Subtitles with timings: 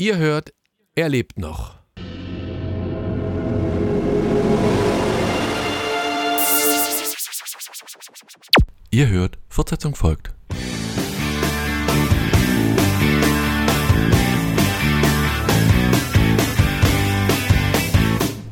[0.00, 0.54] Ihr hört,
[0.94, 1.74] er lebt noch.
[8.90, 10.32] Ihr hört, Fortsetzung folgt.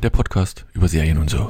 [0.03, 1.49] Der Podcast über Serien und so.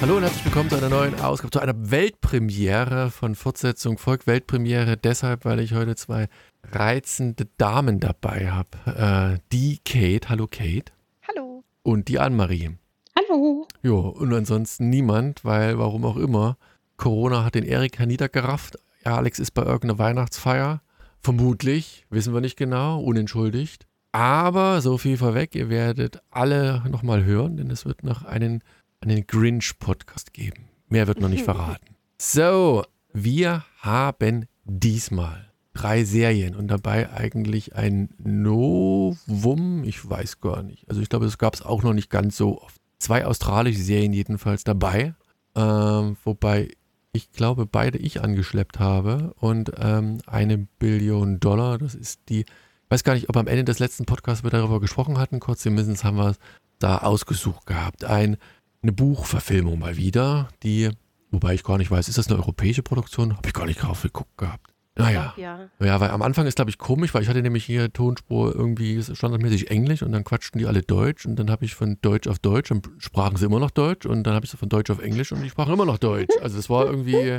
[0.00, 4.26] Hallo und herzlich willkommen zu einer neuen Ausgabe, zu einer Weltpremiere von Fortsetzung folgt.
[4.26, 6.28] Weltpremiere deshalb, weil ich heute zwei
[6.72, 9.36] reizende Damen dabei habe.
[9.36, 10.90] Äh, die Kate, hallo Kate.
[11.28, 11.64] Hallo.
[11.82, 12.78] Und die Anne-Marie.
[13.14, 13.68] Hallo.
[13.82, 16.56] Jo, und ansonsten niemand, weil warum auch immer,
[16.96, 18.78] Corona hat den Erik herniedergerafft.
[19.04, 20.80] Alex ist bei irgendeiner Weihnachtsfeier.
[21.20, 23.86] Vermutlich, wissen wir nicht genau, unentschuldigt.
[24.12, 28.64] Aber so viel vorweg, ihr werdet alle nochmal hören, denn es wird noch einen,
[29.00, 30.68] einen Grinch-Podcast geben.
[30.88, 31.96] Mehr wird noch nicht verraten.
[32.18, 40.88] So, wir haben diesmal drei Serien und dabei eigentlich ein Novum, ich weiß gar nicht.
[40.88, 42.76] Also ich glaube, das gab es auch noch nicht ganz so oft.
[42.98, 45.14] Zwei australische Serien jedenfalls dabei,
[45.54, 46.68] ähm, wobei
[47.12, 52.46] ich glaube, beide ich angeschleppt habe und ähm, eine Billion Dollar, das ist die, ich
[52.90, 56.04] weiß gar nicht, ob am Ende des letzten Podcasts wir darüber gesprochen hatten, kurz zumindest
[56.04, 56.38] haben wir es
[56.78, 58.04] da ausgesucht gehabt.
[58.04, 58.36] Ein,
[58.82, 60.90] eine Buchverfilmung mal wieder, die,
[61.30, 63.36] wobei ich gar nicht weiß, ist das eine europäische Produktion?
[63.36, 64.70] Habe ich gar nicht drauf geguckt gehabt.
[64.96, 65.34] Naja.
[65.36, 65.68] Ja.
[65.78, 69.02] Ja, weil am Anfang ist, glaube ich, komisch, weil ich hatte nämlich hier Tonspur irgendwie
[69.02, 72.38] standardmäßig Englisch und dann quatschten die alle Deutsch und dann habe ich von Deutsch auf
[72.38, 75.00] Deutsch und sprachen sie immer noch Deutsch und dann habe ich so von Deutsch auf
[75.00, 76.34] Englisch und die sprachen immer noch Deutsch.
[76.42, 77.38] Also das war irgendwie,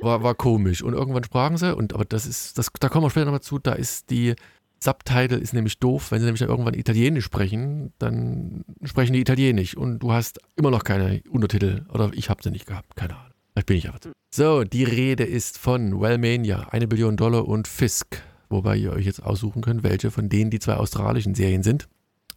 [0.00, 0.82] war, war komisch.
[0.82, 3.58] Und irgendwann sprachen sie und aber das ist, das, da kommen wir später nochmal zu,
[3.58, 4.34] da ist die
[4.80, 9.76] Subtitle ist nämlich doof, wenn sie nämlich dann irgendwann Italienisch sprechen, dann sprechen die Italienisch
[9.76, 13.32] und du hast immer noch keine Untertitel oder ich habe sie nicht gehabt, keine Ahnung.
[13.52, 14.12] Vielleicht bin ich aber zu.
[14.30, 19.22] So, die Rede ist von Wellmania, eine Billion Dollar und Fisk, wobei ihr euch jetzt
[19.22, 21.88] aussuchen könnt, welche von denen die zwei australischen Serien sind.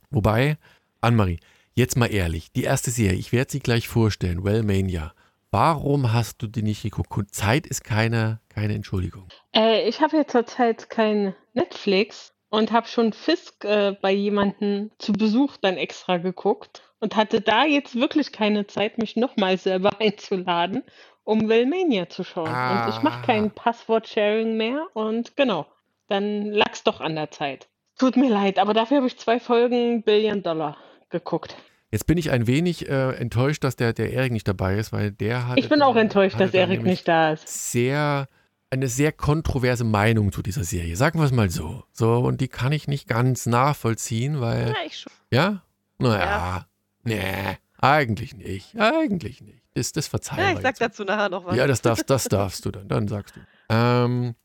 [0.10, 0.58] Wobei,
[1.00, 1.40] Annemarie,
[1.74, 5.14] jetzt mal ehrlich, die erste Serie, ich werde sie gleich vorstellen, Wellmania.
[5.52, 7.36] Warum hast du die nicht geguckt?
[7.36, 9.28] Zeit ist keine, keine Entschuldigung.
[9.54, 15.14] Äh, ich habe jetzt zurzeit kein Netflix und habe schon Fisk äh, bei jemandem zu
[15.14, 20.84] Besuch dann extra geguckt und hatte da jetzt wirklich keine Zeit, mich nochmal selber einzuladen,
[21.24, 22.48] um Wellmania zu schauen.
[22.50, 23.26] Und ich mache Ah.
[23.26, 25.66] kein Passwort-Sharing mehr und genau,
[26.08, 27.68] dann lag's doch an der Zeit.
[27.98, 30.78] Tut mir leid, aber dafür habe ich zwei Folgen Billion Dollar
[31.10, 31.56] geguckt.
[31.92, 35.12] Jetzt bin ich ein wenig äh, enttäuscht, dass der, der Erik nicht dabei ist, weil
[35.12, 35.58] der hat.
[35.60, 37.48] Ich bin auch enttäuscht, dass Erik nicht da ist.
[37.72, 38.28] Sehr,
[38.72, 40.96] eine sehr kontroverse Meinung zu dieser Serie.
[40.96, 41.84] Sagen wir es mal so.
[41.92, 44.70] So, und die kann ich nicht ganz nachvollziehen, weil.
[44.70, 45.14] Ja, ich schon.
[45.30, 45.64] Ja?
[46.00, 46.66] Naja.
[47.04, 48.80] Nee, eigentlich nicht.
[48.80, 49.62] Eigentlich nicht.
[49.74, 51.56] Das, das verzeihen Ja, ich sag dazu nachher noch was.
[51.56, 52.88] Ja, das darfst, das darfst du dann.
[52.88, 53.40] Dann sagst du.
[53.70, 54.36] Ähm,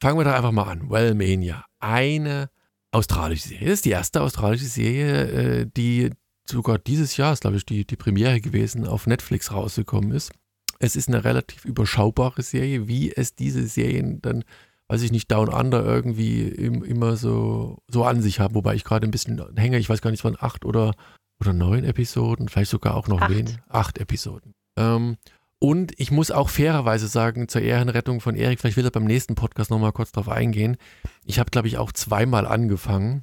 [0.00, 0.90] fangen wir da einfach mal an.
[0.90, 1.64] Wellmania.
[1.80, 2.50] Eine
[2.90, 3.66] australische Serie.
[3.66, 6.10] Das ist die erste australische Serie, äh, die
[6.44, 10.32] sogar dieses Jahr, ist glaube ich die, die Premiere gewesen, auf Netflix rausgekommen ist.
[10.82, 14.42] Es ist eine relativ überschaubare Serie, wie es diese Serien dann,
[14.88, 18.56] weiß ich nicht, Down Under irgendwie im, immer so, so an sich haben.
[18.56, 20.94] Wobei ich gerade ein bisschen hänge, ich weiß gar nicht, es waren acht oder,
[21.38, 23.30] oder neun Episoden, vielleicht sogar auch noch Acht.
[23.30, 23.56] wenig.
[23.68, 24.54] Acht Episoden.
[24.76, 25.18] Ähm,
[25.60, 29.36] und ich muss auch fairerweise sagen, zur Ehrenrettung von Erik, vielleicht will er beim nächsten
[29.36, 30.76] Podcast nochmal kurz drauf eingehen.
[31.24, 33.22] Ich habe, glaube ich, auch zweimal angefangen,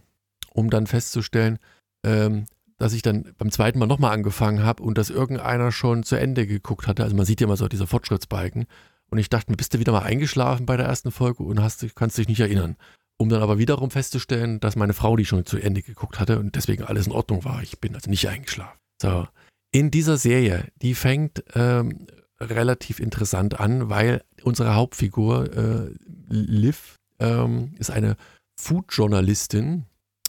[0.53, 1.59] um dann festzustellen,
[2.05, 2.45] ähm,
[2.79, 6.47] dass ich dann beim zweiten Mal nochmal angefangen habe und dass irgendeiner schon zu Ende
[6.47, 7.03] geguckt hatte.
[7.03, 8.65] Also man sieht ja immer so dieser Fortschrittsbalken.
[9.11, 11.85] Und ich dachte mir, bist du wieder mal eingeschlafen bei der ersten Folge und hast,
[11.95, 12.77] kannst dich nicht erinnern.
[13.17, 16.55] Um dann aber wiederum festzustellen, dass meine Frau die schon zu Ende geguckt hatte und
[16.55, 17.61] deswegen alles in Ordnung war.
[17.61, 18.77] Ich bin also nicht eingeschlafen.
[19.01, 19.27] So,
[19.71, 22.07] in dieser Serie, die fängt ähm,
[22.39, 25.91] relativ interessant an, weil unsere Hauptfigur äh,
[26.29, 28.15] Liv ähm, ist eine
[28.55, 29.85] Food-Journalistin,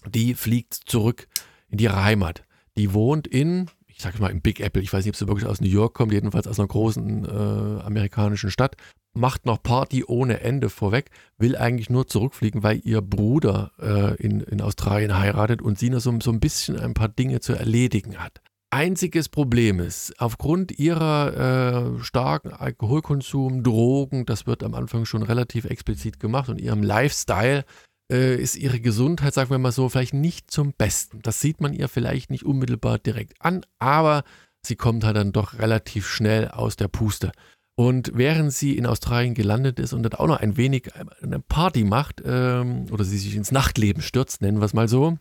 [0.08, 1.28] die fliegt zurück
[1.70, 2.44] in ihre Heimat.
[2.76, 4.82] Die wohnt in, ich sag mal, im Big Apple.
[4.82, 7.82] Ich weiß nicht, ob sie wirklich aus New York kommt, jedenfalls aus einer großen äh,
[7.82, 8.76] amerikanischen Stadt.
[9.12, 14.40] Macht noch Party ohne Ende vorweg, will eigentlich nur zurückfliegen, weil ihr Bruder äh, in,
[14.40, 18.18] in Australien heiratet und sie noch so, so ein bisschen ein paar Dinge zu erledigen
[18.18, 18.40] hat.
[18.72, 25.64] Einziges Problem ist, aufgrund ihrer äh, starken Alkoholkonsum, Drogen, das wird am Anfang schon relativ
[25.64, 27.64] explizit gemacht und ihrem Lifestyle
[28.10, 31.20] ist ihre Gesundheit, sagen wir mal so, vielleicht nicht zum Besten.
[31.22, 34.24] Das sieht man ihr vielleicht nicht unmittelbar direkt an, aber
[34.62, 37.32] sie kommt halt dann doch relativ schnell aus der Puste.
[37.76, 40.90] Und während sie in Australien gelandet ist und dann auch noch ein wenig
[41.22, 45.16] eine Party macht ähm, oder sie sich ins Nachtleben stürzt, nennen wir es mal so,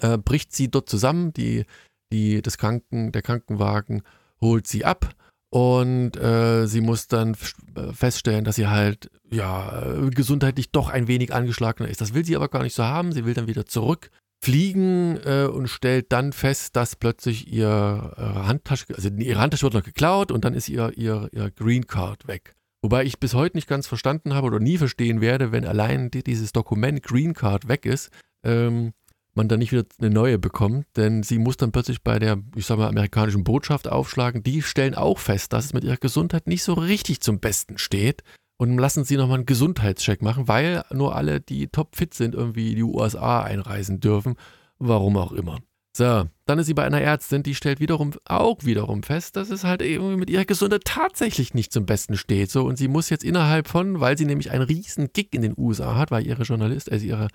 [0.00, 1.32] äh, bricht sie dort zusammen.
[1.32, 1.64] Die,
[2.12, 4.02] die, das Kranken, der Krankenwagen
[4.40, 5.14] holt sie ab
[5.54, 7.36] Und äh, sie muss dann
[7.76, 12.00] äh, feststellen, dass sie halt ja gesundheitlich doch ein wenig angeschlagener ist.
[12.00, 13.12] Das will sie aber gar nicht so haben.
[13.12, 19.08] Sie will dann wieder zurückfliegen äh, und stellt dann fest, dass plötzlich ihr Handtasche, also
[19.10, 22.54] ihre Handtasche wird noch geklaut und dann ist ihr, ihr, ihr Green Card weg.
[22.82, 26.52] Wobei ich bis heute nicht ganz verstanden habe oder nie verstehen werde, wenn allein dieses
[26.52, 28.10] Dokument Green Card weg ist,
[28.42, 28.92] ähm,
[29.36, 32.66] man dann nicht wieder eine neue bekommt, denn sie muss dann plötzlich bei der, ich
[32.66, 34.42] sag mal, amerikanischen Botschaft aufschlagen.
[34.42, 38.22] Die stellen auch fest, dass es mit ihrer Gesundheit nicht so richtig zum Besten steht
[38.56, 42.76] und lassen sie nochmal einen Gesundheitscheck machen, weil nur alle, die topfit sind, irgendwie in
[42.76, 44.36] die USA einreisen dürfen.
[44.78, 45.58] Warum auch immer.
[45.96, 49.62] So, dann ist sie bei einer Ärztin, die stellt wiederum auch wiederum fest, dass es
[49.62, 52.50] halt irgendwie mit ihrer Gesundheit tatsächlich nicht zum Besten steht.
[52.50, 55.54] So, und sie muss jetzt innerhalb von, weil sie nämlich einen riesen Gig in den
[55.56, 57.28] USA hat, weil ihre Journalist, also ihre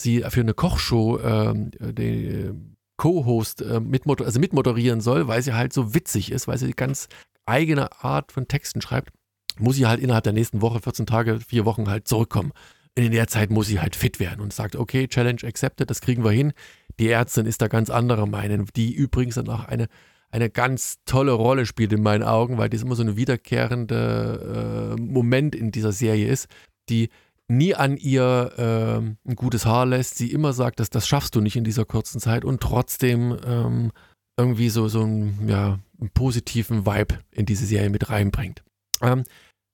[0.00, 5.72] sie für eine Kochshow ähm, den Co-Host äh, mitmoder also mitmoderieren soll, weil sie halt
[5.72, 7.08] so witzig ist, weil sie ganz
[7.46, 9.12] eigene Art von Texten schreibt,
[9.58, 12.52] muss sie halt innerhalb der nächsten Woche, 14 Tage, vier Wochen halt zurückkommen.
[12.94, 16.24] In der Zeit muss sie halt fit werden und sagt, okay, Challenge accepted, das kriegen
[16.24, 16.52] wir hin.
[16.98, 19.86] Die Ärztin ist da ganz anderer Meinung, die übrigens dann auch eine,
[20.30, 25.00] eine ganz tolle Rolle spielt in meinen Augen, weil das immer so ein wiederkehrender äh,
[25.00, 26.48] Moment in dieser Serie ist,
[26.88, 27.10] die
[27.48, 31.40] nie an ihr äh, ein gutes Haar lässt, sie immer sagt, dass das schaffst du
[31.40, 33.92] nicht in dieser kurzen Zeit und trotzdem ähm,
[34.38, 38.62] irgendwie so, so einen, ja, einen positiven Vibe in diese Serie mit reinbringt.
[39.00, 39.24] Ähm,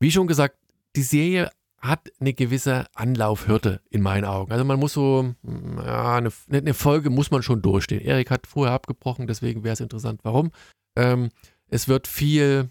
[0.00, 0.56] wie schon gesagt,
[0.96, 1.50] die Serie
[1.80, 4.52] hat eine gewisse Anlaufhürde in meinen Augen.
[4.52, 8.00] Also man muss so, ja, eine, eine Folge muss man schon durchstehen.
[8.00, 10.50] Erik hat vorher abgebrochen, deswegen wäre es interessant, warum.
[10.96, 11.28] Ähm,
[11.68, 12.70] es wird viel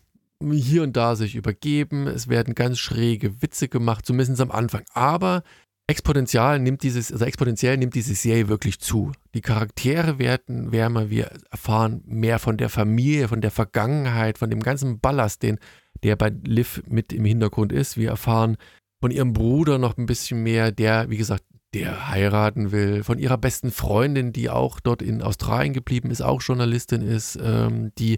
[0.51, 2.07] hier und da sich übergeben.
[2.07, 4.83] Es werden ganz schräge Witze gemacht, zumindest am Anfang.
[4.93, 5.43] Aber
[5.87, 9.11] exponentiell nimmt dieses, also exponentiell nimmt diese Serie wirklich zu.
[9.33, 14.61] Die Charaktere werden wärmer, wir erfahren mehr von der Familie, von der Vergangenheit, von dem
[14.61, 15.59] ganzen Ballast, den,
[16.03, 17.97] der bei Liv mit im Hintergrund ist.
[17.97, 18.57] Wir erfahren
[19.01, 21.43] von ihrem Bruder noch ein bisschen mehr, der, wie gesagt,
[21.73, 26.41] der heiraten will, von ihrer besten Freundin, die auch dort in Australien geblieben ist, auch
[26.41, 28.17] Journalistin ist, ähm, die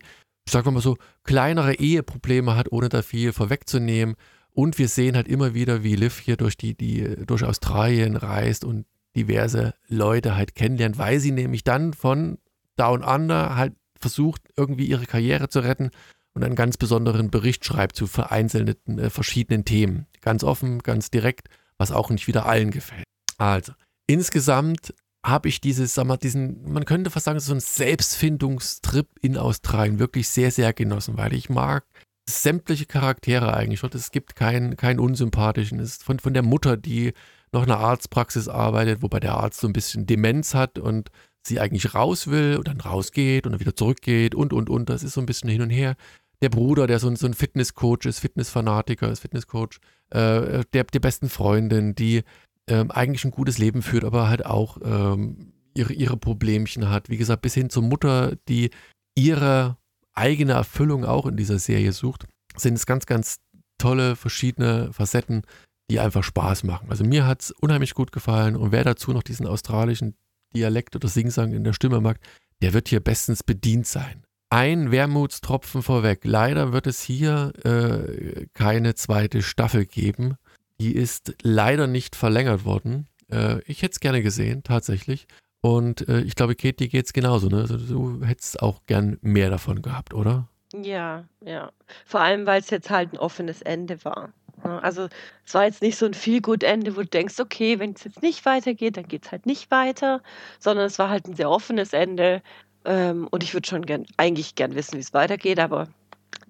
[0.49, 4.15] sagen wir mal so, kleinere Eheprobleme hat, ohne da viel vorwegzunehmen.
[4.51, 8.63] Und wir sehen halt immer wieder, wie Liv hier durch, die, die, durch Australien reist
[8.63, 12.37] und diverse Leute halt kennenlernt, weil sie nämlich dann von
[12.75, 15.91] Down Under halt versucht, irgendwie ihre Karriere zu retten
[16.33, 20.05] und einen ganz besonderen Bericht schreibt zu vereinzelten äh, verschiedenen Themen.
[20.21, 21.47] Ganz offen, ganz direkt,
[21.77, 23.05] was auch nicht wieder allen gefällt.
[23.37, 23.73] Also,
[24.07, 24.93] insgesamt
[25.25, 29.97] habe ich dieses, sag mal, diesen, man könnte fast sagen, so einen Selbstfindungstrip in Australien
[29.97, 31.83] wirklich sehr, sehr genossen, weil ich mag
[32.29, 33.83] sämtliche Charaktere eigentlich.
[33.83, 35.79] Und es gibt keinen, keinen unsympathischen.
[35.79, 37.13] Es ist von, von der Mutter, die
[37.51, 41.09] noch in einer Arztpraxis arbeitet, wobei der Arzt so ein bisschen Demenz hat und
[41.45, 44.89] sie eigentlich raus will und dann rausgeht und dann wieder zurückgeht und, und, und.
[44.89, 45.95] Das ist so ein bisschen hin und her.
[46.41, 49.79] Der Bruder, der so, so ein Fitnesscoach ist, Fitnessfanatiker ist, Fitnesscoach,
[50.11, 52.23] äh, der, der besten Freundin, die
[52.69, 57.09] ähm, eigentlich ein gutes Leben führt, aber halt auch ähm, ihre, ihre Problemchen hat.
[57.09, 58.71] Wie gesagt, bis hin zur Mutter, die
[59.15, 59.77] ihre
[60.13, 62.25] eigene Erfüllung auch in dieser Serie sucht,
[62.55, 63.37] sind es ganz, ganz
[63.77, 65.43] tolle verschiedene Facetten,
[65.89, 66.89] die einfach Spaß machen.
[66.89, 70.15] Also mir hat es unheimlich gut gefallen und wer dazu noch diesen australischen
[70.55, 72.19] Dialekt oder Singsang in der Stimme mag,
[72.61, 74.23] der wird hier bestens bedient sein.
[74.49, 76.21] Ein Wermutstropfen vorweg.
[76.23, 80.35] Leider wird es hier äh, keine zweite Staffel geben.
[80.79, 83.07] Die ist leider nicht verlängert worden.
[83.31, 85.27] Äh, ich hätte es gerne gesehen, tatsächlich.
[85.61, 87.47] Und äh, ich glaube, Kate, dir geht es genauso.
[87.47, 87.57] Ne?
[87.57, 90.47] Also, du hättest auch gern mehr davon gehabt, oder?
[90.83, 91.71] Ja, ja.
[92.05, 94.33] Vor allem, weil es jetzt halt ein offenes Ende war.
[94.63, 94.83] Ne?
[94.83, 95.07] Also
[95.45, 98.03] es war jetzt nicht so ein viel gut Ende, wo du denkst, okay, wenn es
[98.03, 100.21] jetzt nicht weitergeht, dann geht es halt nicht weiter,
[100.59, 102.41] sondern es war halt ein sehr offenes Ende.
[102.83, 105.87] Ähm, und ich würde schon gern, eigentlich gern wissen, wie es weitergeht, aber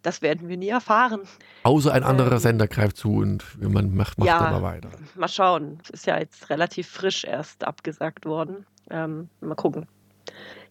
[0.02, 1.22] das werden wir nie erfahren.
[1.64, 4.90] Außer ein anderer ähm, Sender greift zu und man macht, macht ja, aber weiter.
[5.16, 5.80] Mal schauen.
[5.84, 8.66] Es ist ja jetzt relativ frisch erst abgesagt worden.
[8.90, 9.88] Ähm, mal gucken.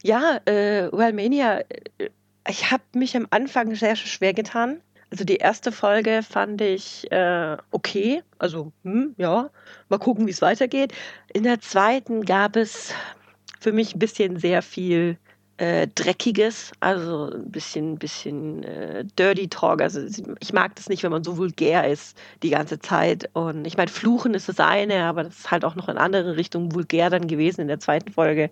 [0.02, 1.60] Ja, äh, Wellmania,
[1.98, 2.10] äh,
[2.48, 4.80] ich habe mich am Anfang sehr schwer getan.
[5.10, 8.22] Also die erste Folge fand ich äh, okay.
[8.38, 9.50] Also, hm, ja,
[9.88, 10.92] mal gucken, wie es weitergeht.
[11.32, 12.92] In der zweiten gab es
[13.60, 15.18] für mich ein bisschen sehr viel
[15.56, 19.80] äh, Dreckiges, also ein bisschen, bisschen äh, Dirty Talk.
[19.80, 20.00] Also
[20.40, 23.30] ich mag das nicht, wenn man so vulgär ist die ganze Zeit.
[23.34, 26.36] Und ich meine, Fluchen ist das eine, aber das ist halt auch noch in andere
[26.36, 28.50] Richtungen vulgär dann gewesen in der zweiten Folge.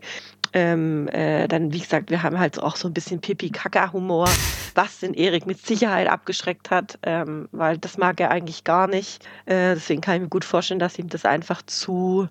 [0.53, 4.29] Ähm, äh, dann, wie gesagt, wir haben halt auch so ein bisschen Pipi-Kaka-Humor,
[4.75, 9.25] was den Erik mit Sicherheit abgeschreckt hat, ähm, weil das mag er eigentlich gar nicht.
[9.47, 12.29] Äh, deswegen kann ich mir gut vorstellen, dass ihm das einfach zu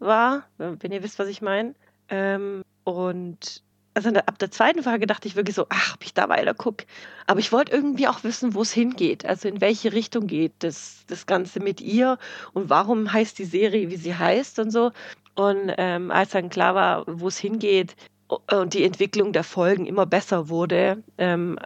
[0.00, 1.74] war, wenn ihr wisst, was ich meine.
[2.10, 3.62] Ähm, und
[3.94, 6.86] also ab der zweiten Folge dachte ich wirklich so, ach, ob ich da weiter gucke.
[7.26, 11.04] Aber ich wollte irgendwie auch wissen, wo es hingeht, also in welche Richtung geht das,
[11.08, 12.18] das Ganze mit ihr
[12.52, 14.92] und warum heißt die Serie, wie sie heißt und so.
[15.34, 17.96] Und ähm, als dann klar war, wo es hingeht
[18.28, 21.58] und die Entwicklung der Folgen immer besser wurde, ähm,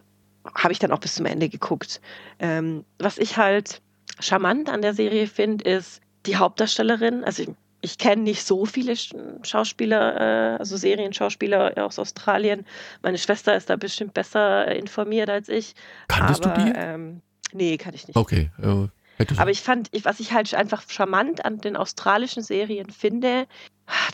[0.54, 2.00] habe ich dann auch bis zum Ende geguckt.
[2.38, 3.80] Ähm, was ich halt
[4.20, 7.24] charmant an der Serie finde, ist die Hauptdarstellerin.
[7.24, 8.94] Also ich, kenne nicht so viele
[9.42, 12.66] Schauspieler, äh, also Serienschauspieler aus Australien.
[13.02, 15.74] Meine Schwester ist da bestimmt besser informiert als ich.
[16.08, 16.72] Kanntest aber, du die?
[16.76, 17.20] Ähm,
[17.52, 18.16] nee, kann ich nicht.
[18.16, 18.50] Okay.
[18.62, 18.88] Äh,
[19.36, 23.46] aber ich fand, was ich halt einfach charmant an den australischen Serien finde,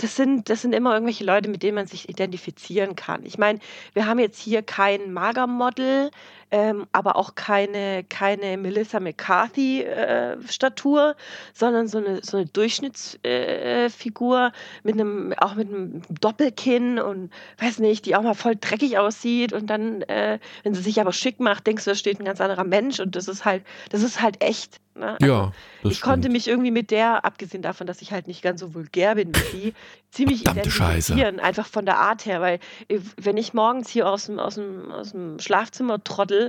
[0.00, 3.24] das sind, das sind immer irgendwelche Leute, mit denen man sich identifizieren kann.
[3.24, 3.60] Ich meine,
[3.94, 6.10] wir haben jetzt hier kein Magermodel,
[6.50, 11.14] ähm, aber auch keine, keine Melissa McCarthy-Statur, äh,
[11.54, 14.50] sondern so eine, so eine Durchschnittsfigur äh,
[14.83, 19.52] mit einem, auch mit einem Doppelkinn und weiß nicht, die auch mal voll dreckig aussieht
[19.52, 22.40] und dann, äh, wenn sie sich aber schick macht, denkst du, da steht ein ganz
[22.40, 24.80] anderer Mensch und das ist halt, das ist halt echt.
[24.95, 25.16] Ne?
[25.21, 25.52] Also ja.
[25.83, 26.02] ich stimmt.
[26.02, 29.33] konnte mich irgendwie mit der, abgesehen davon, dass ich halt nicht ganz so vulgär bin
[29.35, 29.75] wie sie,
[30.11, 31.12] ziemlich Verdammte Scheiße.
[31.12, 34.57] identifizieren, einfach von der Art her, weil äh, wenn ich morgens hier aus dem, aus
[34.57, 36.39] dem, aus dem Schlafzimmer trottel,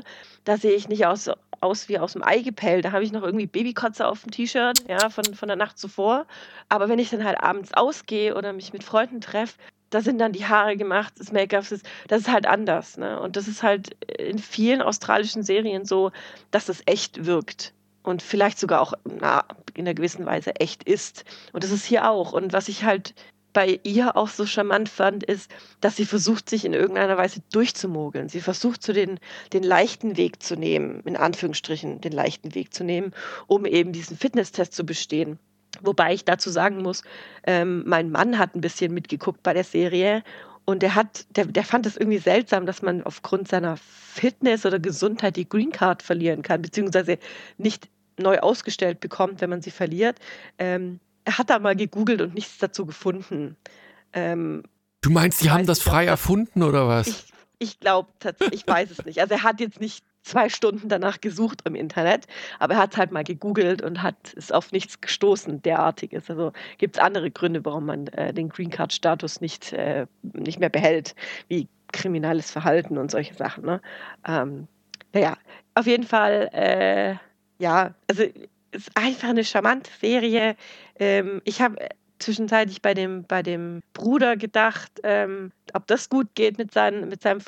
[0.44, 1.30] da sehe ich nicht aus,
[1.60, 2.86] aus wie aus dem Ei gepellt.
[2.86, 6.26] Da habe ich noch irgendwie Babykotze auf dem T-Shirt, ja, von, von der Nacht zuvor.
[6.70, 9.58] Aber wenn ich dann halt abends ausgehe oder mich mit Freunden treffe,
[9.92, 12.98] da sind dann die Haare gemacht, das Make-up, das, das ist halt anders.
[12.98, 13.20] Ne?
[13.20, 16.12] Und das ist halt in vielen australischen Serien so,
[16.50, 19.44] dass es echt wirkt und vielleicht sogar auch na,
[19.74, 21.26] in einer gewissen Weise echt ist.
[21.54, 22.34] Und das ist hier auch.
[22.34, 23.14] Und was ich halt
[23.54, 28.30] bei ihr auch so charmant fand, ist, dass sie versucht, sich in irgendeiner Weise durchzumogeln.
[28.30, 29.20] Sie versucht, so den,
[29.54, 33.14] den leichten Weg zu nehmen, in Anführungsstrichen den leichten Weg zu nehmen,
[33.48, 35.40] um eben diesen Fitnesstest zu bestehen.
[35.82, 37.04] Wobei ich dazu sagen muss,
[37.46, 40.24] ähm, mein Mann hat ein bisschen mitgeguckt bei der Serie
[40.66, 44.80] und der hat, der, der fand es irgendwie seltsam, dass man aufgrund seiner Fitness oder
[44.80, 47.18] Gesundheit die Green Card verlieren kann, beziehungsweise
[47.58, 50.20] nicht neu ausgestellt bekommt, wenn man sie verliert.
[50.60, 53.56] Ähm, er hat da mal gegoogelt und nichts dazu gefunden.
[54.14, 54.64] Ähm,
[55.02, 57.08] Du meinst, die haben das frei das- erfunden oder was?
[57.08, 57.26] ich
[57.60, 59.20] ich glaube tatsächlich, ich weiß es nicht.
[59.22, 62.26] Also er hat jetzt nicht zwei Stunden danach gesucht im Internet,
[62.60, 66.28] aber er hat halt mal gegoogelt und hat ist auf nichts gestoßen, derartiges.
[66.30, 70.60] Also gibt es andere Gründe, warum man äh, den Green Card Status nicht, äh, nicht
[70.60, 71.16] mehr behält,
[71.50, 73.64] wie kriminelles Verhalten und solche Sachen.
[73.66, 73.80] Ne?
[74.28, 74.68] Ähm,
[75.14, 75.38] naja,
[75.76, 77.16] auf jeden Fall, äh,
[77.64, 78.32] ja, also es
[78.72, 80.56] ist einfach eine charmante Serie.
[81.00, 81.78] Ähm, ich habe
[82.20, 87.22] zwischenzeitlich bei dem, bei dem Bruder gedacht, ähm, ob das gut geht mit, seinen, mit
[87.22, 87.42] seinem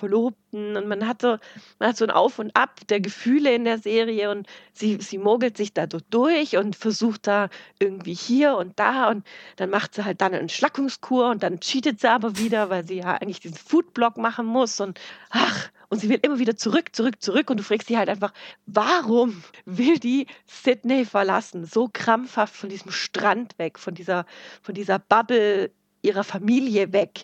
[0.54, 0.78] Verlobten.
[0.78, 1.38] Und man hat, so,
[1.80, 5.18] man hat so ein Auf und Ab der Gefühle in der Serie und sie, sie
[5.18, 9.26] mogelt sich da durch und versucht da irgendwie hier und da und
[9.58, 12.98] dann macht sie halt dann eine Entschlackungskur und dann cheatet sie aber wieder, weil sie
[12.98, 17.22] ja eigentlich diesen Foodblock machen muss und ach, und sie will immer wieder zurück, zurück,
[17.22, 18.34] zurück und du fragst sie halt einfach,
[18.66, 21.66] warum will die Sydney verlassen?
[21.66, 24.26] So krampfhaft von diesem Strand weg, von dieser,
[24.64, 25.72] von dieser Bubble
[26.04, 27.24] ihrer Familie weg.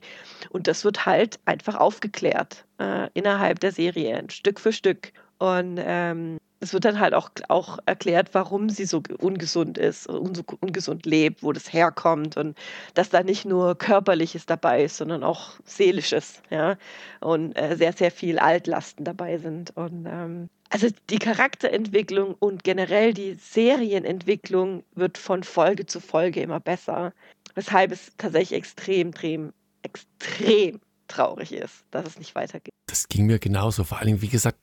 [0.50, 5.14] Und das wird halt einfach aufgeklärt äh, innerhalb der Serie, Stück für Stück.
[5.38, 10.20] Und ähm, es wird dann halt auch, auch erklärt, warum sie so ungesund ist, so
[10.60, 12.58] ungesund lebt, wo das herkommt und
[12.94, 16.78] dass da nicht nur Körperliches dabei ist, sondern auch Seelisches, ja.
[17.22, 19.76] Und äh, sehr, sehr viel Altlasten dabei sind.
[19.78, 26.60] Und ähm, also die Charakterentwicklung und generell die Serienentwicklung wird von Folge zu Folge immer
[26.60, 27.14] besser.
[27.56, 32.74] Weshalb es tatsächlich extrem, extrem, extrem traurig ist, dass es nicht weitergeht.
[32.88, 33.84] Das ging mir genauso.
[33.84, 34.60] Vor allem, wie gesagt,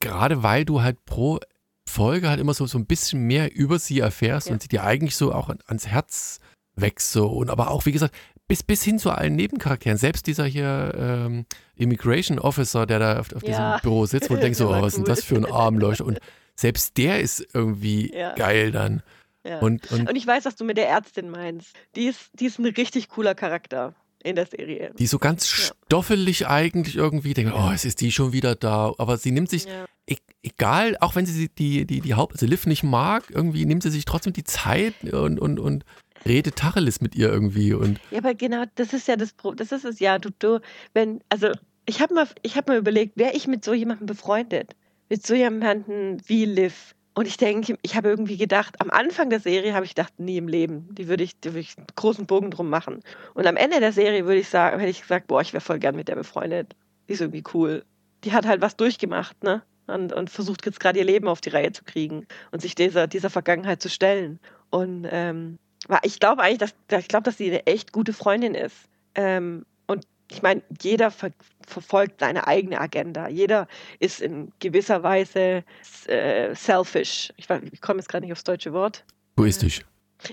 [0.00, 1.40] gerade weil du halt pro
[1.88, 4.52] Folge halt immer so, so ein bisschen mehr über sie erfährst Ja.
[4.52, 6.38] und sie dir eigentlich so auch an- ans Herz
[6.76, 7.10] wächst.
[7.12, 7.26] So.
[7.28, 8.14] Und aber auch, wie gesagt,
[8.48, 9.98] bis, bis hin zu allen Nebencharakteren.
[9.98, 11.44] Selbst dieser hier ähm,
[11.76, 13.78] Immigration Officer, der da auf, auf diesem Ja.
[13.82, 16.04] Büro sitzt, wo du denkst, so, oh, was ist denn das für ein Armleuchter?
[16.06, 16.18] Und
[16.56, 18.34] selbst der ist irgendwie Ja.
[18.34, 19.02] geil dann.
[19.44, 19.60] Ja.
[19.60, 21.74] Und, und Und ich weiß, was du mit der Ärztin meinst.
[21.94, 24.90] Die ist, die ist ein richtig cooler Charakter in der Serie.
[24.98, 28.92] die so ganz stoffelig eigentlich irgendwie denkt, oh, es ist die schon wieder da.
[28.98, 29.66] Aber sie nimmt sich,
[30.08, 33.84] e egal, auch wenn sie die, die, die Haupt, also Liv nicht mag, irgendwie nimmt
[33.84, 35.84] sie sich trotzdem die Zeit und, und, und
[36.26, 37.74] redet Tacheles mit ihr irgendwie.
[37.74, 39.56] Und Ja, aber genau, das ist ja das Problem.
[39.56, 40.60] Das ist es ja, du, du,
[40.94, 41.48] wenn, also
[41.86, 44.76] ich habe mal, ich habe mir überlegt, wäre ich mit so jemandem befreundet?
[45.08, 46.94] Mit so jemandem wie Liv?
[47.14, 50.36] Und ich denke, ich habe irgendwie gedacht, am Anfang der Serie habe ich gedacht, nie
[50.36, 50.86] im Leben.
[50.94, 53.00] Die würde ich, die ich einen großen Bogen drum machen.
[53.34, 55.80] Und am Ende der Serie würde ich sagen, hätte ich gesagt, boah, ich wäre voll
[55.80, 56.76] gern mit der befreundet.
[57.08, 57.84] Die ist irgendwie cool.
[58.22, 59.62] Die hat halt was durchgemacht, ne?
[59.88, 63.06] Und, und versucht jetzt gerade ihr Leben auf die Reihe zu kriegen und sich dieser,
[63.06, 64.38] dieser Vergangenheit zu stellen.
[64.70, 68.54] Und ähm, weil ich glaube eigentlich, dass, ich glaube, dass sie eine echt gute Freundin
[68.54, 68.76] ist.
[69.14, 71.30] Ähm, und ich meine, jeder ver
[71.66, 73.28] verfolgt seine eigene Agenda.
[73.28, 73.68] Jeder
[73.98, 75.64] ist in gewisser Weise
[76.06, 77.30] äh, selfish.
[77.36, 79.04] Ich, ich komme jetzt gerade nicht aufs deutsche Wort.
[79.36, 79.84] Egoistisch.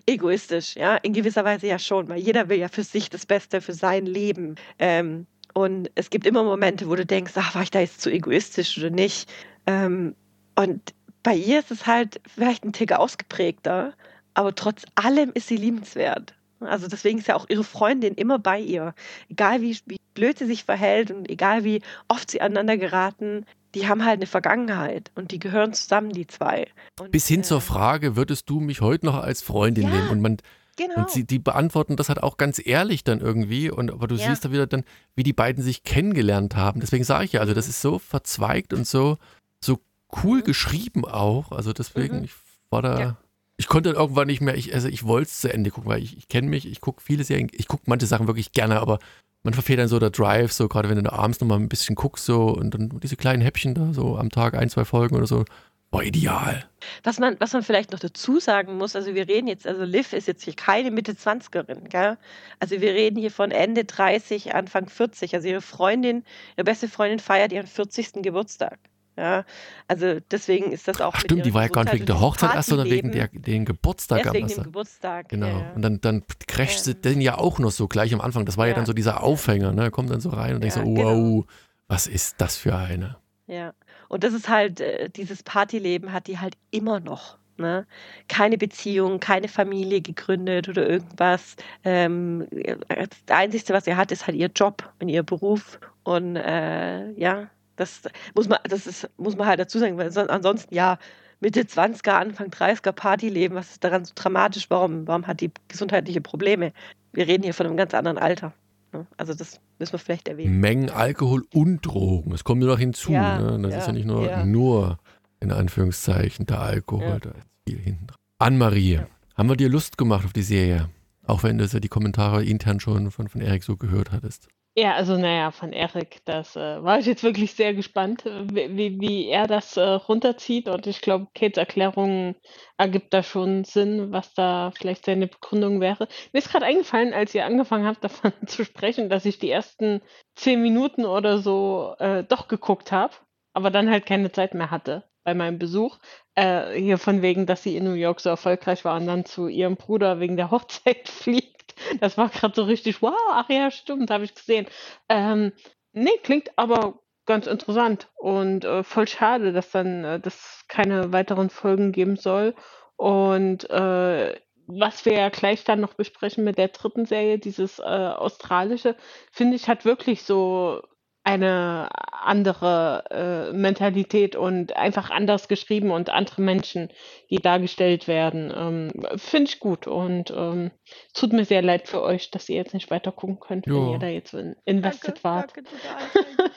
[0.05, 3.59] Egoistisch, ja, in gewisser Weise ja schon, weil jeder will ja für sich das Beste
[3.59, 4.55] für sein Leben.
[4.79, 8.09] Ähm, und es gibt immer Momente, wo du denkst, ach, war ich da jetzt zu
[8.09, 9.29] egoistisch oder nicht?
[9.67, 10.15] Ähm,
[10.55, 13.93] und bei ihr ist es halt vielleicht ein Tick ausgeprägter,
[14.35, 16.35] aber trotz allem ist sie liebenswert.
[16.59, 18.93] Also deswegen ist ja auch ihre Freundin immer bei ihr.
[19.29, 23.87] Egal wie, wie blöd sie sich verhält und egal wie oft sie aneinander geraten, die
[23.87, 26.67] haben halt eine Vergangenheit und die gehören zusammen, die zwei.
[26.99, 30.09] Und, Bis hin äh, zur Frage, würdest du mich heute noch als Freundin ja, nehmen?
[30.09, 30.37] Und man
[30.77, 30.95] Genau.
[30.97, 33.71] Und sie, die beantworten das halt auch ganz ehrlich dann irgendwie.
[33.71, 34.27] Und aber du ja.
[34.27, 34.83] siehst da wieder dann,
[35.15, 36.81] wie die beiden sich kennengelernt haben.
[36.81, 39.17] Deswegen sage ich ja, also das ist so verzweigt und so,
[39.63, 39.79] so
[40.23, 40.43] cool mhm.
[40.43, 41.51] geschrieben auch.
[41.51, 42.23] Also deswegen, mhm.
[42.25, 42.33] ich
[42.69, 42.99] war da.
[42.99, 43.17] Ja.
[43.57, 46.03] Ich konnte dann irgendwann nicht mehr, ich, also ich wollte es zu Ende gucken, weil
[46.03, 48.99] ich, ich kenne mich, ich gucke viele Serien, ich gucke manche Sachen wirklich gerne, aber
[49.43, 52.25] man verfehlt dann so der Drive, so gerade wenn du abends nochmal ein bisschen guckst,
[52.25, 55.45] so und dann diese kleinen Häppchen da, so am Tag ein, zwei Folgen oder so,
[55.91, 56.65] war ideal.
[57.03, 60.13] Was man, was man vielleicht noch dazu sagen muss, also wir reden jetzt, also Liv
[60.13, 62.17] ist jetzt hier keine Mitte 20erin, gell?
[62.59, 65.33] Also wir reden hier von Ende 30, Anfang 40.
[65.33, 66.23] Also ihre Freundin,
[66.57, 68.23] ihre beste Freundin feiert ihren 40.
[68.23, 68.79] Geburtstag.
[69.17, 69.45] Ja,
[69.87, 71.13] also deswegen ist das auch.
[71.15, 73.63] Ach, stimmt, die war ja gar nicht wegen der Hochzeit erst, sondern wegen der, den
[73.63, 74.25] Geburtstag.
[74.25, 75.29] Erst wegen dem Geburtstag.
[75.29, 75.47] Genau.
[75.47, 75.71] Ja.
[75.73, 78.45] Und dann, dann crasht sie den ja auch noch so gleich am Anfang.
[78.45, 79.89] Das war ja, dann so dieser Aufhänger, ne?
[79.89, 81.45] Kommt dann so rein und denkt so, wow, genau.
[81.87, 83.17] was ist das für eine?
[83.47, 83.73] Ja.
[84.09, 87.37] Und das ist halt, äh, dieses Partyleben hat die halt immer noch.
[87.57, 87.87] Ne?
[88.27, 91.55] Keine Beziehung, keine Familie gegründet oder irgendwas.
[91.85, 92.45] Ähm,
[92.89, 95.79] das Einzige, was sie hat, ist halt ihr Job und ihr Beruf.
[96.03, 98.01] Und äh, ja, das
[98.33, 100.97] muss man, das ist, muss man halt dazu sagen, weil ansonsten ja,
[101.39, 104.69] Mitte 20er, Anfang 30er Partyleben, was ist daran so dramatisch?
[104.69, 106.71] Warum, warum hat die gesundheitliche Probleme?
[107.13, 108.53] Wir reden hier von einem ganz anderen Alter.
[108.93, 109.05] Ne?
[109.17, 110.59] Also das müssen wir vielleicht erwähnen.
[110.59, 112.31] Mengen Alkohol und Drogen.
[112.33, 113.11] Es kommt nur noch hinzu.
[113.11, 113.59] Ja, ne?
[113.61, 114.45] Das ja, ist ja nicht nur, ja.
[114.45, 114.97] nur
[115.39, 117.19] in Anführungszeichen der Alkohol.
[117.21, 118.17] Da ist viel hinten dran.
[118.39, 119.01] Anne-Marie,
[119.35, 120.89] haben wir dir Lust gemacht auf die Serie?
[121.27, 124.47] Auch wenn du ja die Kommentare intern schon von, von Erik so gehört hattest.
[124.77, 128.99] Ja, also naja, von Erik, das äh, war ich jetzt wirklich sehr gespannt, äh, wie,
[128.99, 130.67] wie er das äh, runterzieht.
[130.67, 132.35] Und ich glaube, Kates Erklärung
[132.77, 136.09] ergibt da schon Sinn, was da vielleicht seine Begründung wäre.
[136.33, 140.01] Mir ist gerade eingefallen, als ihr angefangen habt, davon zu sprechen, dass ich die ersten
[140.35, 143.13] zehn Minuten oder so äh, doch geguckt habe,
[143.53, 145.99] aber dann halt keine Zeit mehr hatte bei meinem Besuch.
[146.35, 149.47] Äh, hier von wegen, dass sie in New York so erfolgreich war und dann zu
[149.47, 151.54] ihrem Bruder wegen der Hochzeit fliegt.
[151.99, 154.67] Das war gerade so richtig, wow, ach ja, stimmt, habe ich gesehen.
[155.09, 155.51] Ähm,
[155.93, 161.49] nee, klingt aber ganz interessant und äh, voll schade, dass dann äh, das keine weiteren
[161.49, 162.55] Folgen geben soll.
[162.95, 167.83] Und äh, was wir ja gleich dann noch besprechen mit der dritten Serie, dieses äh,
[167.83, 168.95] australische,
[169.31, 170.81] finde ich, hat wirklich so
[171.25, 176.89] eine andere äh, Mentalität und einfach anders geschrieben und andere Menschen,
[177.31, 178.53] die dargestellt werden.
[178.55, 180.71] Ähm, Finde ich gut und ähm,
[181.13, 183.99] tut mir sehr leid für euch, dass ihr jetzt nicht weiter gucken könnt, wenn ihr
[183.99, 185.53] da jetzt in, invested danke, wart.
[185.55, 185.69] Danke,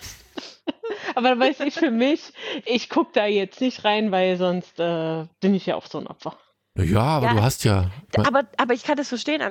[1.14, 2.32] Aber da weiß ich für mich,
[2.66, 6.06] ich gucke da jetzt nicht rein, weil sonst äh, bin ich ja auch so ein
[6.06, 6.38] Opfer.
[6.84, 7.90] Ja, aber ja, du hast ja.
[8.16, 9.42] Aber, aber ich kann das verstehen,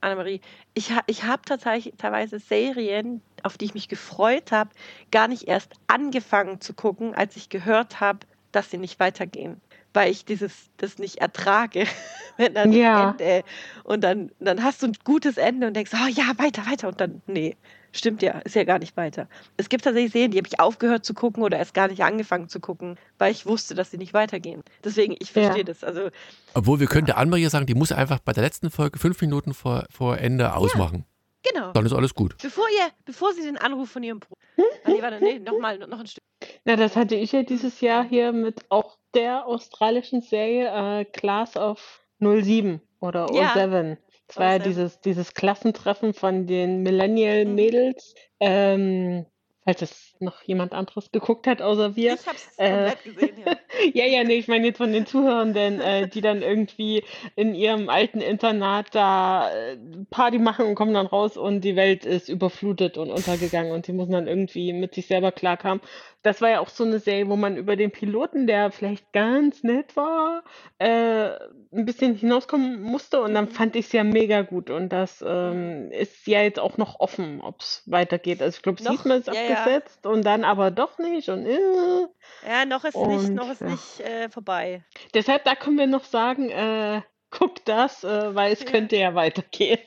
[0.00, 0.40] Annemarie.
[0.74, 4.70] Ich, ich habe tatsächlich teilweise Serien, auf die ich mich gefreut habe,
[5.10, 8.20] gar nicht erst angefangen zu gucken, als ich gehört habe,
[8.52, 9.60] dass sie nicht weitergehen.
[9.92, 11.86] Weil ich dieses, das nicht ertrage,
[12.36, 13.10] wenn dann ja.
[13.10, 13.44] Ende
[13.82, 17.00] und dann, dann hast du ein gutes Ende und denkst, oh ja, weiter, weiter und
[17.00, 17.56] dann, nee,
[17.92, 19.28] Stimmt ja, ist ja gar nicht weiter.
[19.56, 22.48] Es gibt tatsächlich Serien, die habe ich aufgehört zu gucken oder erst gar nicht angefangen
[22.48, 24.62] zu gucken, weil ich wusste, dass sie nicht weitergehen.
[24.84, 25.64] Deswegen, ich verstehe ja.
[25.64, 25.82] das.
[25.84, 26.10] Also,
[26.54, 29.86] Obwohl wir könnte Anne-Marie sagen, die muss einfach bei der letzten Folge fünf Minuten vor,
[29.90, 31.04] vor Ende ausmachen.
[31.44, 31.72] Ja, genau.
[31.72, 32.36] Dann ist alles gut.
[32.42, 34.40] Bevor ihr, bevor sie den Anruf von ihrem Bruder.
[34.84, 36.24] Ah, nee, warte, nee, nochmal, noch ein Stück.
[36.64, 41.56] Na, das hatte ich ja dieses Jahr hier mit auch der australischen Serie äh, Class
[41.56, 43.96] of 07 oder 07.
[44.28, 48.14] Es war ja dieses, dieses Klassentreffen von den Millennial-Mädels.
[48.14, 48.22] Mhm.
[48.40, 49.26] Ähm,
[49.64, 52.14] falls es noch jemand anderes geguckt hat, außer wir.
[52.14, 53.56] Ich hab's äh, gesehen, ja.
[53.94, 57.04] ja, ja, nee, ich meine jetzt von den Zuhörenden, äh, die dann irgendwie
[57.36, 59.76] in ihrem alten Internat da äh,
[60.10, 63.92] Party machen und kommen dann raus und die Welt ist überflutet und untergegangen und die
[63.92, 65.80] müssen dann irgendwie mit sich selber klarkommen.
[66.22, 69.62] Das war ja auch so eine Serie, wo man über den Piloten, der vielleicht ganz
[69.62, 70.42] nett war,
[70.78, 71.30] äh,
[71.72, 73.50] ein bisschen hinauskommen musste und dann mhm.
[73.50, 77.40] fand ich es ja mega gut und das ähm, ist ja jetzt auch noch offen,
[77.40, 78.42] ob es weitergeht.
[78.42, 80.07] Also ich glaube, sieht man es abgesetzt ja.
[80.08, 82.06] Und dann aber doch nicht und äh,
[82.46, 83.68] ja, noch ist und, nicht, noch ist ja.
[83.68, 84.84] nicht äh, vorbei.
[85.14, 89.80] Deshalb, da können wir noch sagen, äh, guck das, äh, weil es könnte ja weitergehen.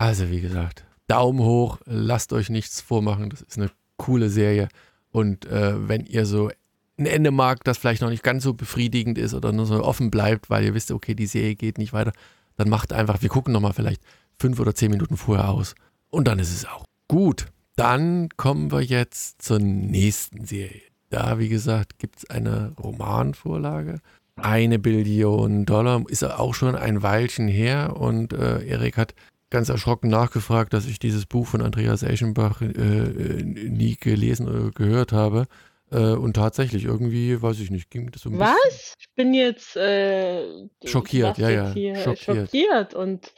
[0.00, 3.30] Also wie gesagt, Daumen hoch, lasst euch nichts vormachen.
[3.30, 4.68] Das ist eine coole Serie.
[5.10, 6.50] Und äh, wenn ihr so
[6.98, 10.10] ein Ende mag, das vielleicht noch nicht ganz so befriedigend ist oder nur so offen
[10.10, 12.12] bleibt, weil ihr wisst, okay, die Serie geht nicht weiter,
[12.56, 14.02] dann macht einfach, wir gucken nochmal vielleicht
[14.38, 15.74] fünf oder zehn Minuten vorher aus.
[16.10, 17.46] Und dann ist es auch gut.
[17.78, 20.82] Dann kommen wir jetzt zur nächsten Serie.
[21.10, 24.00] Da, wie gesagt, gibt es eine Romanvorlage.
[24.34, 29.14] Eine Billion Dollar ist auch schon ein Weilchen her und äh, Erik hat
[29.50, 34.72] ganz erschrocken nachgefragt, dass ich dieses Buch von Andreas Eschenbach äh, äh nie gelesen oder
[34.72, 35.46] gehört habe.
[35.92, 38.96] Äh, und tatsächlich, irgendwie, weiß ich nicht, ging das so ein Was?
[38.98, 41.68] Ich bin jetzt äh, schockiert, ja, ja.
[42.02, 42.50] Schockiert.
[42.50, 42.94] schockiert.
[42.94, 43.32] und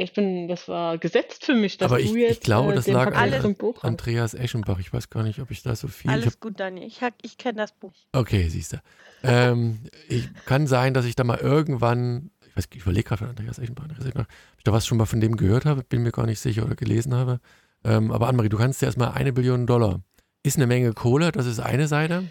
[0.00, 2.32] ich bin, das war gesetzt für mich, dass Aber ich, du jetzt.
[2.32, 4.78] Ich glaube, äh, das lag an Buch Andreas Eschenbach.
[4.78, 6.10] Ich weiß gar nicht, ob ich da so viel.
[6.10, 6.84] Alles hab, gut, Dani.
[6.84, 7.92] Ich, ich kenne das Buch.
[8.12, 8.76] Okay, siehst du.
[9.22, 13.28] ähm, ich, kann sein, dass ich da mal irgendwann, ich weiß, ich überlege gerade von
[13.28, 16.02] Andreas Eschenbach, Andreas Eschenbach, ob ich da was schon mal von dem gehört habe, bin
[16.02, 17.40] mir gar nicht sicher oder gelesen habe.
[17.84, 20.00] Ähm, aber Annemarie, du kannst dir erstmal eine Billion Dollar.
[20.42, 22.24] Ist eine Menge Kohle, das ist eine Seite.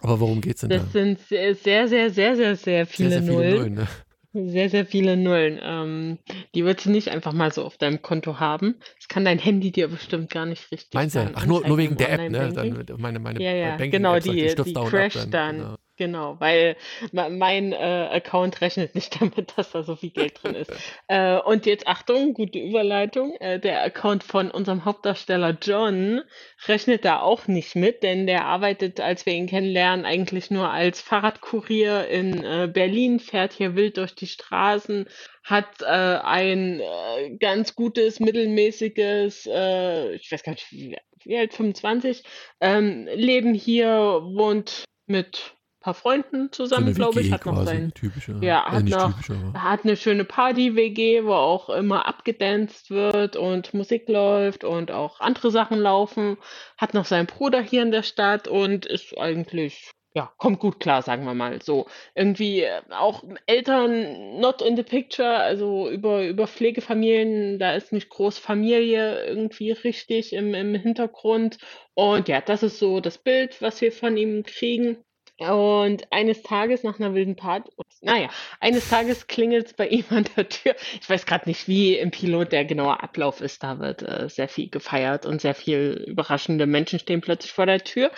[0.00, 0.84] Aber worum geht es denn das da?
[0.84, 3.54] Das sind sehr, sehr, sehr, sehr, sehr viele, sehr, sehr viele Nullen.
[3.54, 3.88] Nullen ne?
[4.34, 5.60] Sehr, sehr viele Nullen.
[5.62, 6.18] Ähm,
[6.54, 8.74] die wird sie nicht einfach mal so auf deinem Konto haben.
[9.04, 11.30] Das kann dein Handy dir bestimmt gar nicht richtig Meinst du?
[11.34, 12.50] Ach, nur, nur wegen der App, ne?
[12.54, 15.30] Dann meine, meine ja, ja, genau, die, die, die crasht dann.
[15.30, 15.58] dann.
[15.58, 15.76] Genau.
[15.96, 16.76] Genau, weil
[17.12, 20.72] mein äh, Account rechnet nicht damit, dass da so viel Geld drin ist.
[21.06, 23.36] äh, und jetzt Achtung, gute Überleitung.
[23.38, 26.22] Äh, der Account von unserem Hauptdarsteller John
[26.66, 31.00] rechnet da auch nicht mit, denn der arbeitet, als wir ihn kennenlernen, eigentlich nur als
[31.00, 35.06] Fahrradkurier in äh, Berlin, fährt hier wild durch die Straßen,
[35.44, 40.96] hat äh, ein äh, ganz gutes, mittelmäßiges, äh, ich weiß gar nicht, wie,
[41.38, 42.24] alt, 25,
[42.60, 45.54] ähm, Leben hier, wohnt mit
[45.84, 47.30] paar Freunden zusammen, glaube ich.
[47.30, 52.08] Hat noch sein, typische, ja, hat, noch, typische, hat eine schöne Party-WG, wo auch immer
[52.08, 56.38] abgedanced wird und Musik läuft und auch andere Sachen laufen.
[56.78, 61.02] Hat noch seinen Bruder hier in der Stadt und ist eigentlich ja, kommt gut klar,
[61.02, 61.86] sagen wir mal so.
[62.14, 68.10] Irgendwie äh, auch Eltern not in the picture, also über, über Pflegefamilien, da ist nicht
[68.10, 71.58] groß Familie irgendwie richtig im, im Hintergrund.
[71.94, 74.98] Und ja, das ist so das Bild, was wir von ihm kriegen.
[75.40, 77.68] Und eines Tages nach einer wilden Party,
[78.00, 78.28] naja,
[78.60, 80.76] eines Tages klingelt es bei ihm an der Tür.
[81.00, 83.64] Ich weiß gerade nicht, wie im Pilot der genaue Ablauf ist.
[83.64, 87.82] Da wird äh, sehr viel gefeiert und sehr viel überraschende Menschen stehen plötzlich vor der
[87.82, 88.12] Tür.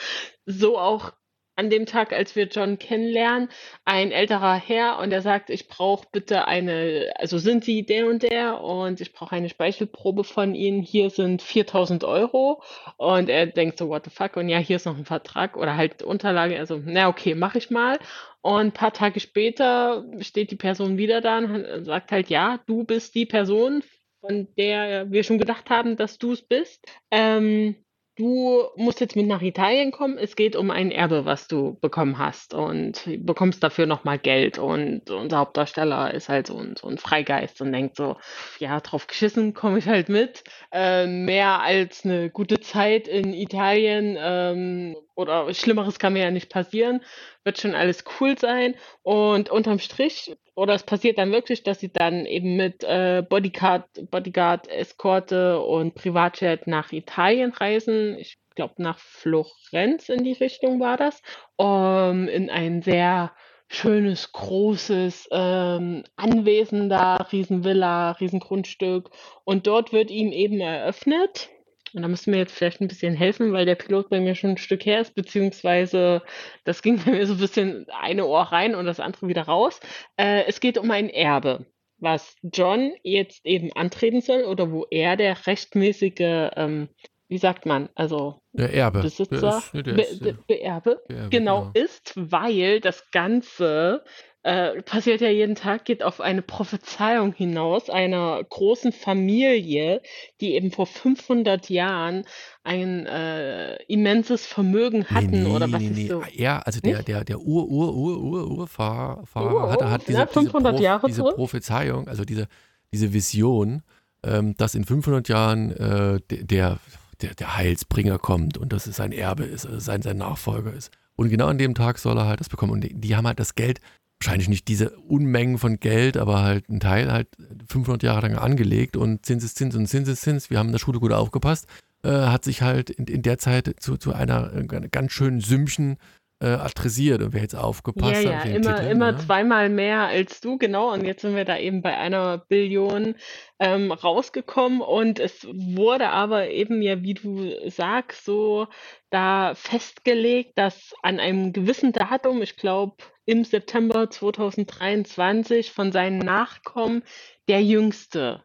[0.44, 1.14] So auch
[1.56, 3.48] an dem Tag, als wir John kennenlernen,
[3.84, 8.22] ein älterer Herr und er sagt, ich brauche bitte eine, also sind Sie der und
[8.22, 10.82] der und ich brauche eine Speichelprobe von Ihnen.
[10.82, 12.62] Hier sind 4000 Euro
[12.98, 14.36] und er denkt so, what the fuck?
[14.36, 16.58] Und ja, hier ist noch ein Vertrag oder halt Unterlage.
[16.58, 17.98] Also, na okay, mache ich mal.
[18.42, 22.84] Und ein paar Tage später steht die Person wieder da und sagt halt, ja, du
[22.84, 23.82] bist die Person,
[24.20, 26.86] von der wir schon gedacht haben, dass du es bist.
[27.10, 27.76] Ähm,
[28.16, 30.18] du musst jetzt mit nach Italien kommen.
[30.18, 34.58] Es geht um ein Erbe, was du bekommen hast und bekommst dafür nochmal Geld.
[34.58, 38.16] Und unser Hauptdarsteller ist halt so ein, so ein Freigeist und denkt so,
[38.58, 40.44] ja, drauf geschissen, komme ich halt mit.
[40.72, 46.50] Äh, mehr als eine gute Zeit in Italien ähm, oder Schlimmeres kann mir ja nicht
[46.50, 47.02] passieren.
[47.42, 48.76] Wird schon alles cool sein.
[49.02, 54.10] Und unterm Strich, oder es passiert dann wirklich, dass sie dann eben mit äh, Bodyguard,
[54.10, 58.16] Bodyguard, Eskorte und Privatjet nach Italien reisen.
[58.18, 61.22] Ich glaube, nach Florenz in die Richtung war das.
[61.56, 63.32] Um, in ein sehr
[63.68, 69.10] schönes, großes ähm, Anwesen da, Riesenvilla, Riesengrundstück.
[69.44, 71.50] Und dort wird ihm eben eröffnet,
[71.96, 74.50] und da müssen wir jetzt vielleicht ein bisschen helfen, weil der Pilot bei mir schon
[74.50, 76.22] ein Stück her ist, beziehungsweise
[76.64, 79.80] das ging bei mir so ein bisschen eine Ohr rein und das andere wieder raus.
[80.18, 81.64] Äh, es geht um ein Erbe,
[81.98, 86.90] was John jetzt eben antreten soll oder wo er der rechtmäßige, ähm,
[87.28, 89.00] wie sagt man, also der Erbe.
[89.00, 94.04] Besitzer, der ist, der ist, Be Be Beerbe, Beerbe, genau, genau, ist, weil das Ganze
[94.46, 100.00] äh, passiert ja jeden Tag, geht auf eine Prophezeiung hinaus einer großen Familie,
[100.40, 102.24] die eben vor 500 Jahren
[102.62, 106.06] ein äh, immenses Vermögen hatten nee, oder was nee, ist nee.
[106.06, 106.22] so?
[106.32, 110.26] Ja, also der, der, der Ur, Ur, Ur, Ur, Urfahrer Ur, hatte, hat diese, ja,
[110.28, 112.46] 500 diese, Jahre diese Prophezeiung, also diese,
[112.92, 113.82] diese Vision,
[114.22, 116.78] ähm, dass in 500 Jahren äh, der,
[117.20, 120.92] der, der Heilsbringer kommt und dass es sein Erbe ist, also sein, sein Nachfolger ist.
[121.16, 122.70] Und genau an dem Tag soll er halt das bekommen.
[122.70, 123.80] Und die, die haben halt das Geld
[124.20, 127.28] wahrscheinlich nicht diese Unmengen von Geld, aber halt ein Teil halt
[127.68, 131.66] 500 Jahre lang angelegt und Zinseszins und Zinseszins, wir haben in der Schule gut aufgepasst,
[132.02, 135.98] äh, hat sich halt in, in der Zeit zu, zu einer, einer ganz schönen Sümmchen
[136.38, 139.18] äh, adressiert und wer jetzt aufgepasst Ja, hat ja, immer, Titel, immer ne?
[139.18, 140.92] zweimal mehr als du, genau.
[140.92, 143.14] Und jetzt sind wir da eben bei einer Billion
[143.58, 144.82] ähm, rausgekommen.
[144.82, 148.66] Und es wurde aber eben ja, wie du sagst, so
[149.08, 157.02] da festgelegt, dass an einem gewissen Datum, ich glaube im September 2023, von seinen Nachkommen
[157.48, 158.42] der Jüngste.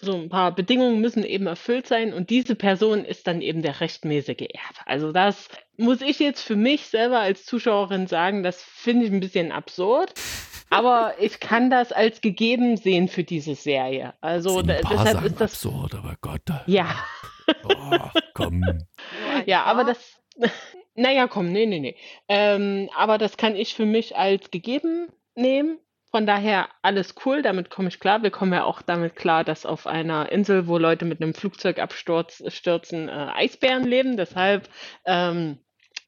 [0.00, 3.80] So ein paar Bedingungen müssen eben erfüllt sein und diese Person ist dann eben der
[3.80, 4.86] rechtmäßige Erbe.
[4.86, 9.20] Also das muss ich jetzt für mich selber als Zuschauerin sagen, das finde ich ein
[9.20, 10.14] bisschen absurd.
[10.70, 14.12] Aber ich kann das als gegeben sehen für diese Serie.
[14.20, 15.52] Also da, deshalb ist das.
[15.64, 16.42] absurd, aber Gott.
[16.66, 16.94] Ja,
[17.64, 17.98] Oh,
[18.34, 18.62] komm.
[19.46, 20.18] Ja, aber paar.
[20.98, 21.96] Naja, komm, nee, nee, nee.
[22.28, 25.78] Ähm, aber das kann ich für mich als gegeben nehmen.
[26.10, 28.24] Von daher alles cool, damit komme ich klar.
[28.24, 32.42] Wir kommen ja auch damit klar, dass auf einer Insel, wo Leute mit einem Flugzeugabsturz
[32.52, 34.16] stürzen, äh, Eisbären leben.
[34.16, 34.68] Deshalb
[35.04, 35.58] ähm,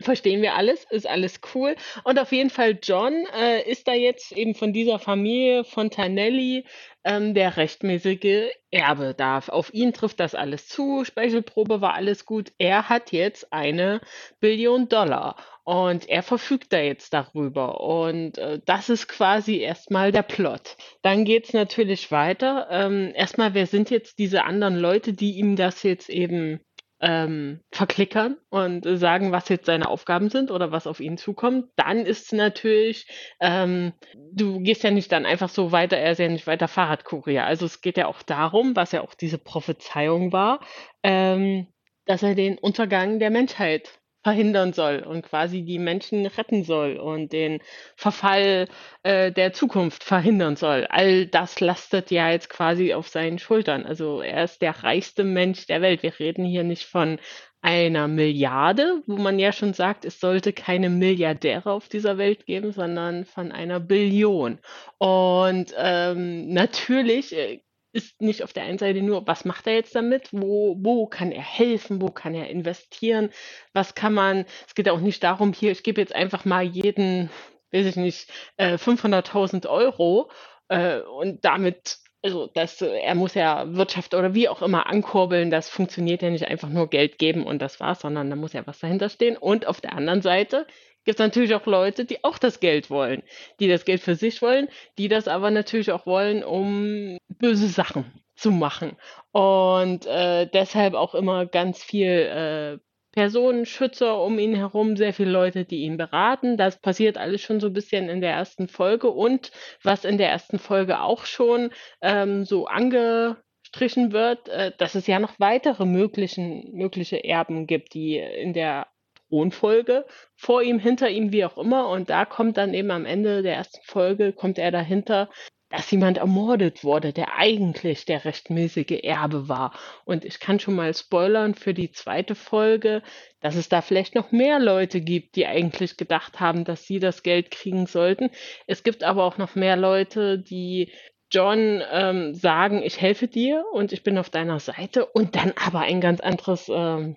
[0.01, 1.77] verstehen wir alles, ist alles cool.
[2.05, 6.65] Und auf jeden Fall, John äh, ist da jetzt eben von dieser Familie Fontanelli
[7.05, 9.49] ähm, der rechtmäßige Erbe darf.
[9.49, 11.05] Auf ihn trifft das alles zu.
[11.05, 12.53] Speichelprobe war alles gut.
[12.59, 14.01] Er hat jetzt eine
[14.41, 17.81] Billion Dollar und er verfügt da jetzt darüber.
[17.81, 20.77] Und äh, das ist quasi erstmal der Plot.
[21.03, 22.69] Dann geht es natürlich weiter.
[22.71, 26.61] Ähm, erstmal, wer sind jetzt diese anderen Leute, die ihm das jetzt eben
[27.01, 32.05] ähm, verklickern und sagen, was jetzt seine Aufgaben sind oder was auf ihn zukommt, dann
[32.05, 33.07] ist natürlich,
[33.41, 33.93] ähm,
[34.33, 37.45] du gehst ja nicht dann einfach so weiter, er ist ja nicht weiter Fahrradkurier.
[37.47, 40.61] Also es geht ja auch darum, was ja auch diese Prophezeiung war,
[41.03, 41.69] ähm,
[42.05, 47.33] dass er den Untergang der Menschheit verhindern soll und quasi die Menschen retten soll und
[47.33, 47.61] den
[47.97, 48.69] Verfall
[49.03, 50.87] äh, der Zukunft verhindern soll.
[50.91, 53.87] All das lastet ja jetzt quasi auf seinen Schultern.
[53.87, 56.03] Also er ist der reichste Mensch der Welt.
[56.03, 57.19] Wir reden hier nicht von
[57.63, 62.73] einer Milliarde, wo man ja schon sagt, es sollte keine Milliardäre auf dieser Welt geben,
[62.73, 64.59] sondern von einer Billion.
[64.99, 67.61] Und ähm, natürlich äh,
[67.93, 70.29] ist nicht auf der einen Seite nur, was macht er jetzt damit?
[70.33, 72.01] Wo, wo kann er helfen?
[72.01, 73.31] Wo kann er investieren?
[73.73, 77.31] Was kann man, es geht auch nicht darum, hier, ich gebe jetzt einfach mal jeden,
[77.73, 80.31] weiß ich nicht, äh, 500.000 Euro
[80.69, 85.51] äh, und damit, also das, äh, er muss ja Wirtschaft oder wie auch immer ankurbeln.
[85.51, 88.67] Das funktioniert ja nicht einfach nur Geld geben und das war's, sondern da muss ja
[88.67, 89.37] was dahinter stehen.
[89.37, 90.67] Und auf der anderen Seite
[91.05, 93.23] gibt es natürlich auch Leute, die auch das Geld wollen,
[93.59, 98.13] die das Geld für sich wollen, die das aber natürlich auch wollen, um böse Sachen
[98.37, 98.97] zu machen.
[99.33, 102.79] Und äh, deshalb auch immer ganz viel äh,
[103.13, 106.57] Personenschützer um ihn herum, sehr viele Leute, die ihn beraten.
[106.57, 109.09] Das passiert alles schon so ein bisschen in der ersten Folge.
[109.09, 109.51] Und
[109.83, 111.71] was in der ersten Folge auch schon
[112.03, 118.17] ähm, so angestrichen wird, äh, dass es ja noch weitere möglichen, mögliche Erben gibt, die
[118.17, 118.87] in der
[119.31, 120.05] Thronfolge
[120.37, 121.89] vor ihm, hinter ihm, wie auch immer.
[121.89, 125.31] Und da kommt dann eben am Ende der ersten Folge, kommt er dahinter,
[125.71, 129.73] dass jemand ermordet wurde, der eigentlich der rechtmäßige Erbe war.
[130.05, 133.03] Und ich kann schon mal spoilern für die zweite Folge,
[133.41, 137.23] dass es da vielleicht noch mehr Leute gibt, die eigentlich gedacht haben, dass sie das
[137.23, 138.31] Geld kriegen sollten.
[138.67, 140.93] Es gibt aber auch noch mehr Leute, die
[141.31, 145.81] John ähm, sagen, ich helfe dir und ich bin auf deiner Seite und dann aber
[145.81, 147.17] ein ganz anderes ähm,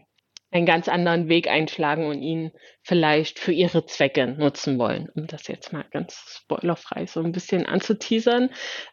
[0.54, 5.48] einen ganz anderen Weg einschlagen und ihn vielleicht für ihre Zwecke nutzen wollen, um das
[5.48, 8.50] jetzt mal ganz spoilerfrei so ein bisschen anzuteasern.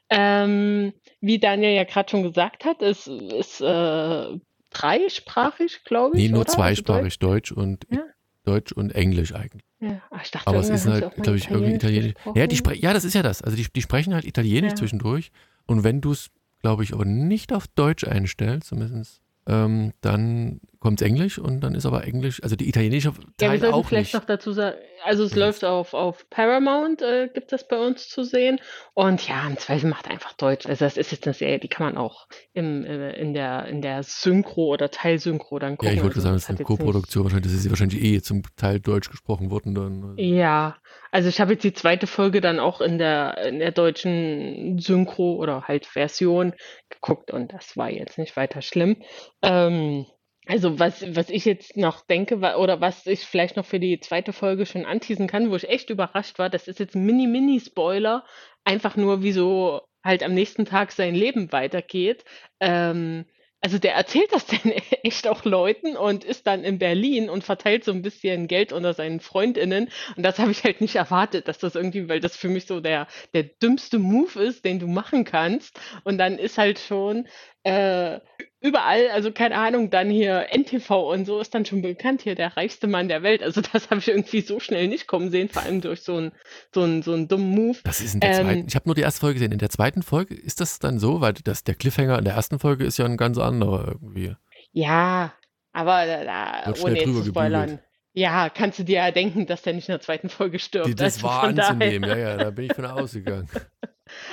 [0.08, 4.38] Ähm, wie Daniel ja gerade schon gesagt hat, es ist äh,
[4.70, 6.22] dreisprachig, glaube ich.
[6.22, 6.48] Nee, nur oder?
[6.48, 8.04] Also zweisprachig, Deutsch und Ja.
[8.44, 9.66] Deutsch und Englisch eigentlich.
[9.80, 12.14] Ja, ah, ich dachte, Aber es ist halt, glaube ich, irgendwie Italienisch.
[12.34, 13.42] Ja, die ja, das ist ja das.
[13.42, 14.76] Also die, die sprechen halt Italienisch Ja.
[14.76, 15.30] zwischendurch.
[15.66, 16.30] Und wenn du es,
[16.62, 21.84] glaube ich, aber nicht auf Deutsch einstellst, zumindest, ähm, dann kommt Englisch und dann ist
[21.84, 24.14] aber Englisch, also die italienische Ja, wir Teil auch vielleicht nicht.
[24.14, 25.46] noch dazu sagen, also es Ja.
[25.46, 28.60] läuft auf, auf Paramount, äh, gibt es bei uns zu sehen.
[28.94, 30.66] Und ja, im Zweifel macht einfach Deutsch.
[30.66, 33.82] Also das ist jetzt eine Serie, die kann man auch im, äh, in, der, in
[33.82, 35.88] der Synchro oder Teilsynchro dann gucken.
[35.88, 37.52] Ja, ich wollte Also sagen, das das ist eine Co-Produktion wahrscheinlich.
[37.52, 39.74] Das ist wahrscheinlich eh zum Teil Deutsch gesprochen worden.
[39.74, 40.14] Dann.
[40.16, 40.76] Ja,
[41.10, 45.34] also ich habe jetzt die zweite Folge dann auch in der, in der deutschen Synchro
[45.34, 46.54] oder halt Version
[46.88, 48.96] geguckt und das war jetzt nicht weiter schlimm.
[49.42, 50.06] Ähm,
[50.46, 54.32] also was, was ich jetzt noch denke oder was ich vielleicht noch für die zweite
[54.32, 58.24] Folge schon anteasen kann, wo ich echt überrascht war, das ist jetzt ein Mini-Mini-Spoiler,
[58.64, 62.24] einfach nur wie so halt am nächsten Tag sein Leben weitergeht.
[62.58, 63.26] Ähm,
[63.62, 64.72] also der erzählt das dann
[65.02, 68.94] echt auch Leuten und ist dann in Berlin und verteilt so ein bisschen Geld unter
[68.94, 69.90] seinen FreundInnen.
[70.16, 72.80] Und das habe ich halt nicht erwartet, dass das irgendwie, weil das für mich so
[72.80, 75.78] der, der dümmste Move ist, den du machen kannst.
[76.04, 77.28] Und dann ist halt schon
[77.62, 78.20] äh,
[78.60, 82.56] überall, also keine Ahnung, dann hier NTV und so ist dann schon bekannt hier der
[82.56, 83.42] reichste Mann der Welt.
[83.42, 86.32] Also das habe ich irgendwie so schnell nicht kommen sehen, vor allem durch so einen
[86.74, 87.78] so einen, so einen dummen Move.
[87.84, 88.64] Das ist in der Ähm, zweiten.
[88.68, 89.52] Ich habe nur die erste Folge gesehen.
[89.52, 92.58] In der zweiten Folge ist das dann so, weil das, der Cliffhanger in der ersten
[92.58, 94.34] Folge ist ja ein ganz anderer irgendwie.
[94.72, 95.32] Ja,
[95.72, 97.66] aber da, da, ohne jetzt zu spoilern.
[97.66, 97.89] gebügelt.
[98.12, 100.88] Ja, kannst du dir ja denken, dass der nicht in der zweiten Folge stirbt.
[100.88, 103.48] Die, das Also war daher- anzunehmen, ja, ja, da bin ich von ausgegangen.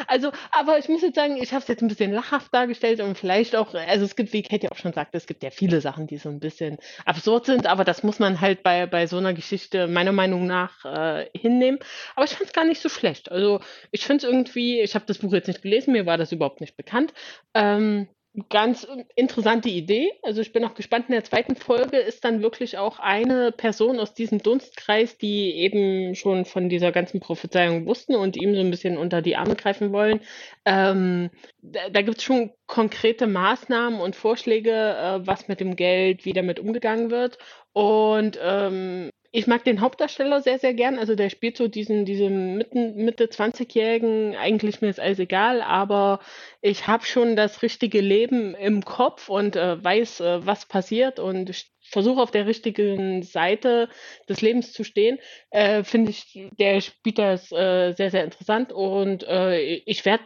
[0.07, 3.15] Also, aber ich muss jetzt sagen, ich habe es jetzt ein bisschen lachhaft dargestellt und
[3.15, 6.07] vielleicht auch, also es gibt, wie Katie auch schon sagte, es gibt ja viele Sachen,
[6.07, 9.35] die so ein bisschen absurd sind, aber das muss man halt bei, bei so einer
[9.35, 11.77] Geschichte meiner Meinung nach äh, hinnehmen.
[12.15, 13.31] Aber ich fand es gar nicht so schlecht.
[13.31, 13.59] Also
[13.91, 16.59] ich finde es irgendwie, ich habe das Buch jetzt nicht gelesen, mir war das überhaupt
[16.59, 17.13] nicht bekannt.
[17.53, 18.07] Ähm,
[18.49, 20.11] ganz interessante Idee.
[20.23, 21.05] Also ich bin auch gespannt.
[21.09, 26.15] In der zweiten Folge ist dann wirklich auch eine Person aus diesem Dunstkreis, die eben
[26.15, 29.91] schon von dieser ganzen Prophezeiung wussten und ihm so ein bisschen unter die Arme greifen
[29.91, 30.21] wollen.
[30.65, 36.25] Ähm, da da gibt es schon konkrete Maßnahmen und Vorschläge, äh, was mit dem Geld,
[36.25, 37.39] wie damit umgegangen wird.
[37.73, 40.97] Und ähm, ich mag den Hauptdarsteller sehr, sehr gern.
[40.97, 46.21] Also der spielt so diesen, diesen Mitten, Mitte 20-Jährigen, eigentlich mir ist alles egal, aber
[46.59, 51.53] ich habe schon das richtige Leben im Kopf und äh, weiß, äh, was passiert und
[51.83, 53.89] versuche auf der richtigen Seite
[54.27, 55.19] des Lebens zu stehen.
[55.51, 60.25] Äh, Finde ich, der spielt das äh, sehr, sehr interessant und äh, ich werde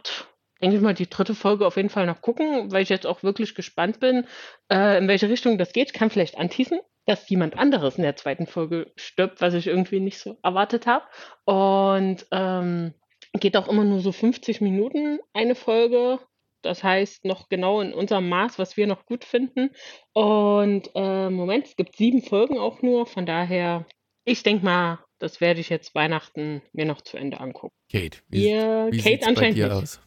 [0.62, 3.24] denke ich mal, die dritte Folge auf jeden Fall noch gucken, weil ich jetzt auch
[3.24, 4.26] wirklich gespannt bin,
[4.70, 5.88] äh, in welche Richtung das geht.
[5.88, 10.00] Ich kann vielleicht anteasen, dass jemand anderes in der zweiten Folge stirbt, was ich irgendwie
[10.00, 11.04] nicht so erwartet habe.
[11.44, 12.94] Und ähm,
[13.34, 16.18] geht auch immer nur so 50 Minuten eine Folge.
[16.62, 19.70] Das heißt, noch genau in unserem Maß, was wir noch gut finden.
[20.12, 23.06] Und äh, Moment, es gibt sieben Folgen auch nur.
[23.06, 23.84] Von daher,
[24.24, 27.74] ich denke mal, das werde ich jetzt Weihnachten mir noch zu Ende angucken.
[27.90, 29.82] Kate, wie, Ihr, wie Kate sieht's bei anscheinend dir nicht.
[29.82, 30.00] aus?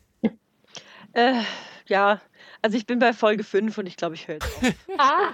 [1.14, 1.42] Äh,
[1.88, 2.22] ja,
[2.62, 4.74] also ich bin bei Folge 5 und ich glaube, ich höre jetzt auf.
[4.98, 5.34] Ah,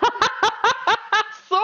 [1.49, 1.57] so.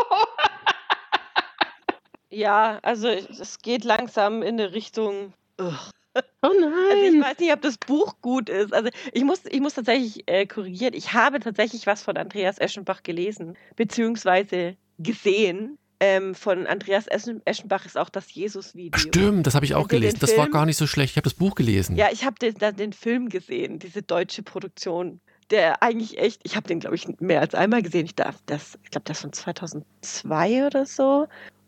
[2.37, 5.33] Ja, also es geht langsam in eine Richtung.
[5.59, 5.73] Ugh.
[6.15, 7.21] Oh Also ich nein.
[7.23, 8.73] weiß nicht, ob das Buch gut ist.
[8.73, 10.93] Also ich muss, ich muss tatsächlich äh, korrigieren.
[10.95, 15.77] Ich habe tatsächlich was von Andreas Eschenbach gelesen, beziehungsweise gesehen.
[15.99, 18.99] Ähm, von Andreas Eschen- Eschenbach ist auch das Jesus-Video.
[18.99, 20.17] Stimmt, das habe ich auch gelesen.
[20.19, 21.11] Das war gar nicht so schlecht.
[21.13, 21.95] Ich habe das Buch gelesen.
[21.95, 25.19] Ja, ich habe den, den Film gesehen, diese deutsche Produktion,
[25.49, 28.05] der eigentlich echt, ich habe den, glaube ich, mehr als einmal gesehen.
[28.05, 31.27] Ich, darf das, ich glaube, das von 2002 oder so.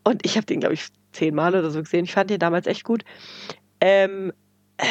[0.09, 2.05] Und ich habe den, glaube ich, zehnmal oder so gesehen.
[2.05, 3.03] Ich fand den damals echt gut.
[3.79, 4.33] Ähm,
[4.77, 4.85] äh,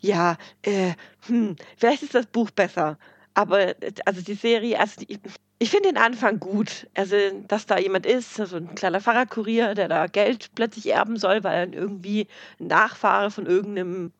[0.00, 0.94] ja, äh,
[1.26, 2.96] hm, vielleicht ist das Buch besser.
[3.34, 3.74] Aber
[4.06, 5.20] also die Serie, also die,
[5.58, 6.88] ich finde den Anfang gut.
[6.94, 7.14] Also,
[7.46, 11.68] dass da jemand ist, so ein kleiner Fahrradkurier, der da Geld plötzlich erben soll, weil
[11.68, 12.26] er irgendwie
[12.58, 14.12] ein Nachfahre von irgendeinem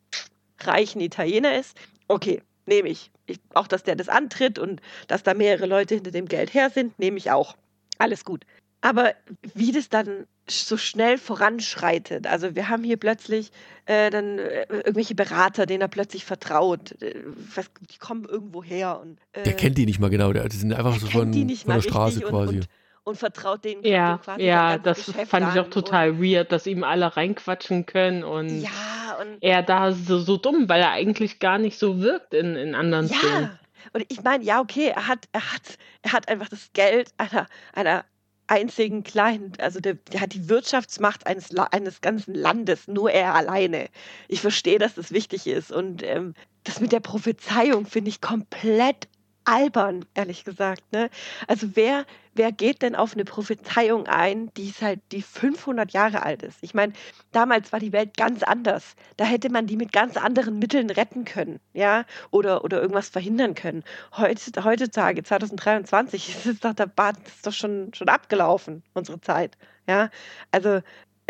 [0.59, 1.75] reichen Italiener ist.
[2.07, 3.09] Okay, nehme ich.
[3.25, 3.39] ich.
[3.55, 6.99] Auch, dass der das antritt und dass da mehrere Leute hinter dem Geld her sind,
[6.99, 7.57] nehme ich auch.
[7.97, 8.45] Alles gut.
[8.87, 9.13] Aber
[9.53, 13.51] wie das dann so schnell voranschreitet, also wir haben hier plötzlich
[13.85, 17.15] äh, dann äh, irgendwelche Berater, denen er plötzlich vertraut, äh,
[17.53, 20.31] was, die kommen irgendwo her und äh, Der kennt die nicht mal genau.
[20.31, 22.47] Der, die sind einfach so von, von der Straße quasi.
[22.47, 22.69] Und, und,
[23.03, 26.85] und vertraut denen, Ja, quasi ja, das Geschäft fand ich auch total weird, dass ihm
[26.85, 31.39] alle reinquatschen können und Und, ja, und er da so, so dumm, weil er eigentlich
[31.39, 33.43] gar nicht so wirkt in, in anderen Filmen.
[33.43, 33.59] Ja,
[33.91, 37.47] und ich meine, ja, okay, er hat, er hat, er hat einfach das Geld einer,
[37.73, 38.05] einer
[38.47, 43.89] einzigen kleinen, also der, der hat die Wirtschaftsmacht eines, eines ganzen Landes, nur er alleine.
[44.27, 45.71] Ich verstehe, dass das wichtig ist.
[45.71, 46.33] Und ähm,
[46.63, 49.07] das mit der Prophezeiung finde ich komplett
[49.47, 50.83] albern, ehrlich gesagt.
[50.91, 51.09] Ne?
[51.47, 52.05] Also wer,
[52.35, 56.57] wer geht denn auf eine Prophezeiung ein, die seit die 500 Jahre alt ist?
[56.61, 56.93] Ich meine,
[57.31, 58.95] damals war die Welt ganz anders.
[59.15, 63.55] Da hätte man die mit ganz anderen Mitteln retten können, ja, oder, oder irgendwas verhindern
[63.55, 63.83] können.
[64.17, 69.57] Heutz, heutzutage, 2023, ist es doch, der Bad ist doch schon, schon abgelaufen, unsere Zeit,
[69.87, 70.09] ja.
[70.51, 70.81] Also,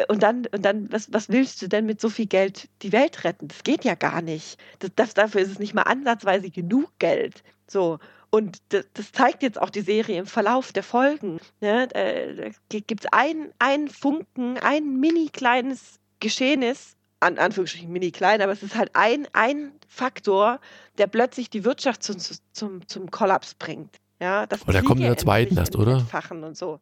[0.07, 3.23] und dann, und dann was, was willst du denn mit so viel Geld die Welt
[3.23, 3.47] retten?
[3.47, 4.59] Das geht ja gar nicht.
[4.79, 7.43] Das, das, dafür ist es nicht mal ansatzweise genug Geld.
[7.67, 7.99] So.
[8.29, 11.39] Und das, das zeigt jetzt auch die Serie im Verlauf der Folgen.
[11.61, 11.87] Ne?
[11.87, 18.51] Da gibt es einen, einen Funken, ein mini kleines Geschehnis, an Anführungsstrichen mini klein, aber
[18.51, 20.59] es ist halt ein, ein Faktor,
[20.97, 22.17] der plötzlich die Wirtschaft zum,
[22.51, 23.95] zum, zum Kollaps bringt.
[24.19, 26.05] Ja, das kommt in der Kriege zweiten erst, oder?
[26.29, 26.79] und so.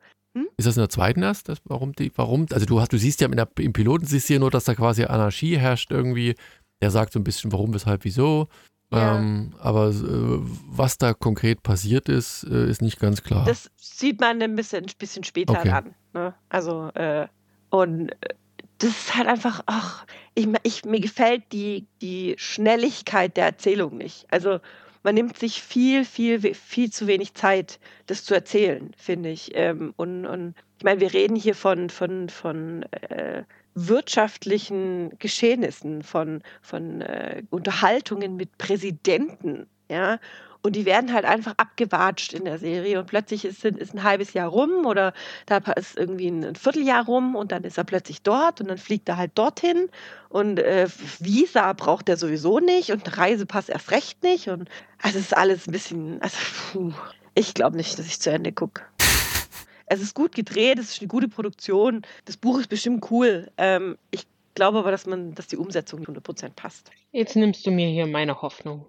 [0.57, 1.49] Ist das in der zweiten erst?
[1.49, 2.45] Das, warum die, warum?
[2.51, 4.65] Also du hast, du siehst ja in der, im Piloten siehst du ja nur, dass
[4.65, 6.35] da quasi Anarchie herrscht irgendwie.
[6.81, 8.47] Der sagt so ein bisschen, warum, weshalb, wieso.
[8.91, 9.17] Ja.
[9.17, 13.45] Ähm, aber äh, was da konkret passiert ist, äh, ist nicht ganz klar.
[13.45, 15.69] Das sieht man ein bisschen, bisschen später Okay.
[15.69, 15.95] an.
[16.13, 16.33] Ne?
[16.49, 17.27] Also, äh,
[17.69, 18.35] und äh,
[18.77, 20.05] das ist halt einfach, ach,
[20.35, 24.27] ich, ich, mir gefällt die, die Schnelligkeit der Erzählung nicht.
[24.31, 24.59] Also,
[25.05, 29.51] man nimmt sich viel, viel, viel zu wenig Zeit, das zu erzählen, finde ich.
[29.53, 33.43] Ähm, und, und ich meine, wir reden hier von, von, von äh,
[33.75, 40.19] wirtschaftlichen Geschehnissen, von, von äh, Unterhaltungen mit Präsidenten, ja.
[40.65, 44.33] Und die werden halt einfach abgewatscht in der Serie und plötzlich ist, ist ein halbes
[44.33, 45.13] Jahr rum oder
[45.45, 49.07] da ist irgendwie ein Vierteljahr rum und dann ist er plötzlich dort und dann fliegt
[49.07, 49.89] er halt dorthin
[50.27, 50.87] und äh,
[51.19, 54.67] Visa braucht er sowieso nicht und Reisepass erst recht nicht und
[55.03, 56.37] also es ist alles ein bisschen, also
[56.71, 56.93] puh,
[57.35, 58.81] ich glaube nicht, dass ich zu Ende gucke.
[59.85, 63.51] Es ist gut gedreht, es ist eine gute Produktion, das Buch ist bestimmt cool.
[63.59, 66.89] Ähm, ich glaube aber, dass man, dass die Umsetzung nicht 100% passt.
[67.11, 68.87] Jetzt nimmst du mir hier meine Hoffnung.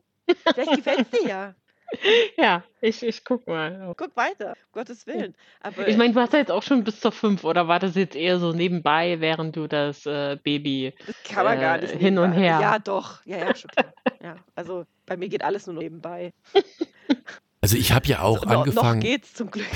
[0.54, 1.54] Vielleicht gefällt es dir ja.
[2.36, 3.94] Ja, ich, ich guck mal.
[3.96, 5.34] Guck weiter, um Gottes Willen.
[5.60, 7.94] Aber Ich meine, du hast ja jetzt auch schon bis zur 5, oder war das
[7.94, 10.92] jetzt eher so nebenbei, während du das äh, Baby.
[11.06, 11.94] das kann man gar äh, nicht.
[11.94, 12.58] hin und her.
[12.60, 13.24] Ja, doch.
[13.24, 13.92] Ja, ja, schon klar.
[14.22, 16.32] ja, also bei mir geht alles nur nebenbei.
[17.62, 19.66] Also ich habe ja auch No- angefangen Noch geht's zum Glück.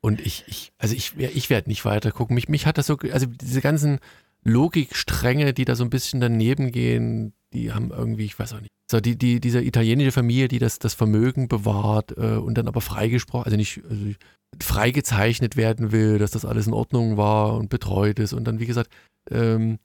[0.00, 2.34] und ich, ich also ich, ich werde nicht weiter gucken.
[2.34, 4.00] Mich, mich hat das so, also diese ganzen
[4.42, 8.70] Logikstränge, die da so ein bisschen daneben gehen, die haben irgendwie, ich weiß auch nicht.
[8.90, 12.80] So, die, die, diese italienische Familie, die das, das Vermögen bewahrt äh, und dann aber
[12.80, 14.12] freigesprochen, also nicht also
[14.60, 18.32] freigezeichnet werden will, dass das alles in Ordnung war und betreut ist.
[18.34, 18.90] Und dann, wie gesagt,
[19.30, 19.78] ähm,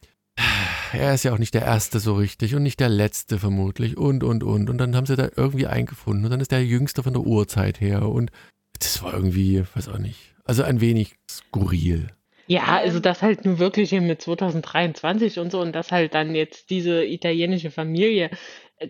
[0.92, 4.24] er ist ja auch nicht der Erste so richtig und nicht der Letzte vermutlich und,
[4.24, 4.70] und, und.
[4.70, 7.82] Und dann haben sie da irgendwie eingefunden und dann ist der Jüngste von der Urzeit
[7.82, 8.32] her und
[8.80, 12.10] das war irgendwie, weiß auch nicht, also ein wenig skurril.
[12.50, 13.02] Ja, also Ähm.
[13.02, 17.04] das halt nun wirklich hier mit 2023 und so und das halt dann jetzt diese
[17.04, 18.30] italienische Familie,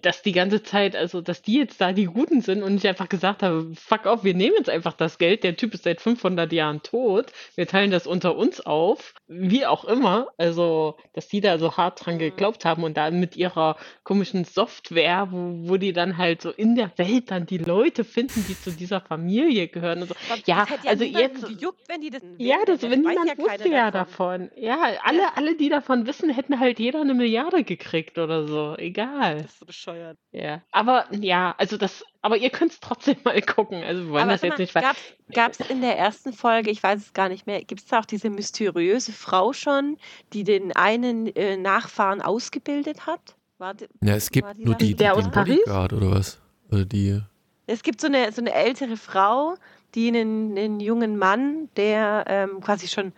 [0.02, 3.08] dass die ganze Zeit, also dass die jetzt da die Guten sind und nicht einfach
[3.08, 6.52] gesagt haben, fuck off, wir nehmen jetzt einfach das Geld, der Typ ist seit 500
[6.52, 11.58] Jahren tot, wir teilen das unter uns auf, wie auch immer, also dass die da
[11.58, 12.20] so hart dran Mhm.
[12.20, 16.76] geglaubt haben und dann mit ihrer komischen Software, wo, wo die dann halt so in
[16.76, 20.16] der Welt dann die Leute finden, die zu dieser Familie gehören und so.
[20.46, 24.50] Ja, also jetzt- gejuckt, wenn die das Ja, das, wenn niemand ja wusste ja davon.
[24.58, 28.76] Ja, alle, alle, die davon wissen, hätten halt jeder eine Milliarde gekriegt oder so.
[28.78, 29.36] Egal.
[29.44, 30.18] Das ist so bescheuert.
[30.32, 30.62] Ja.
[30.72, 33.84] Aber ja, also das, aber ihr könnt es trotzdem mal gucken.
[33.84, 34.96] Also wir wollen Aber das jetzt mal, nicht ver-
[35.34, 38.00] gab es in der ersten Folge, ich weiß es gar nicht mehr, gibt es da
[38.00, 39.98] auch diese mysteriöse Frau schon,
[40.34, 43.36] die den einen äh, Nachfahren ausgebildet hat?
[43.60, 44.96] War die, Ja, es gibt war die nur die, die?
[44.96, 45.56] Der aus den Paris?
[45.58, 46.40] Bodyguard oder was?
[46.72, 47.22] Oder die,
[47.68, 49.56] Es gibt so eine, so eine ältere Frau,
[49.96, 53.14] die einen, einen jungen Mann, der ähm, quasi schon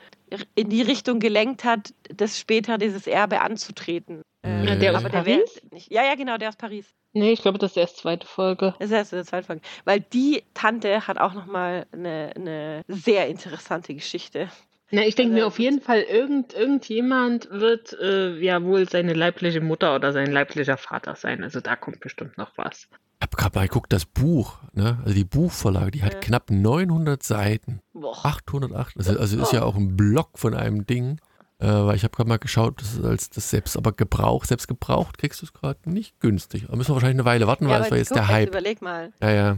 [0.56, 4.22] in die Richtung gelenkt hat, das später dieses Erbe anzutreten.
[4.44, 5.62] Ähm, Ja, der aus aber der wär Paris?
[5.72, 5.92] nicht.
[5.92, 6.86] Ja, ja, genau, der aus Paris.
[7.14, 8.76] Nee, ich glaube, das ist erst zweite Folge.
[8.80, 9.62] Das ist erst in der zweiten Folge.
[9.86, 14.50] Weil die Tante hat auch nochmal eine, eine sehr interessante Geschichte.
[14.92, 19.14] Na, ich denke Also, mir auf jeden Fall, irgend, irgendjemand wird äh, ja wohl seine
[19.14, 21.44] leibliche Mutter oder sein leiblicher Vater sein.
[21.44, 22.88] Also da kommt bestimmt noch was.
[22.92, 25.00] ich habe gerade mal geguckt, das Buch, ne?
[25.04, 26.20] also die Buchvorlage, die hat Ja.
[26.22, 27.82] knapp 900 Seiten.
[27.94, 28.18] Boah.
[28.26, 31.20] 808, also, also ist ja auch ein Block von einem Ding.
[31.60, 34.68] Äh, weil ich habe gerade mal geschaut, das ist als das selbst, aber Gebrauch, selbst
[34.68, 36.66] gebraucht kriegst du es gerade nicht günstig.
[36.70, 38.32] Da müssen wir wahrscheinlich eine Weile warten, weil aber das war jetzt guck, der Jetzt
[38.34, 38.50] Hype.
[38.50, 39.12] überleg mal.
[39.22, 39.58] Ja, ja.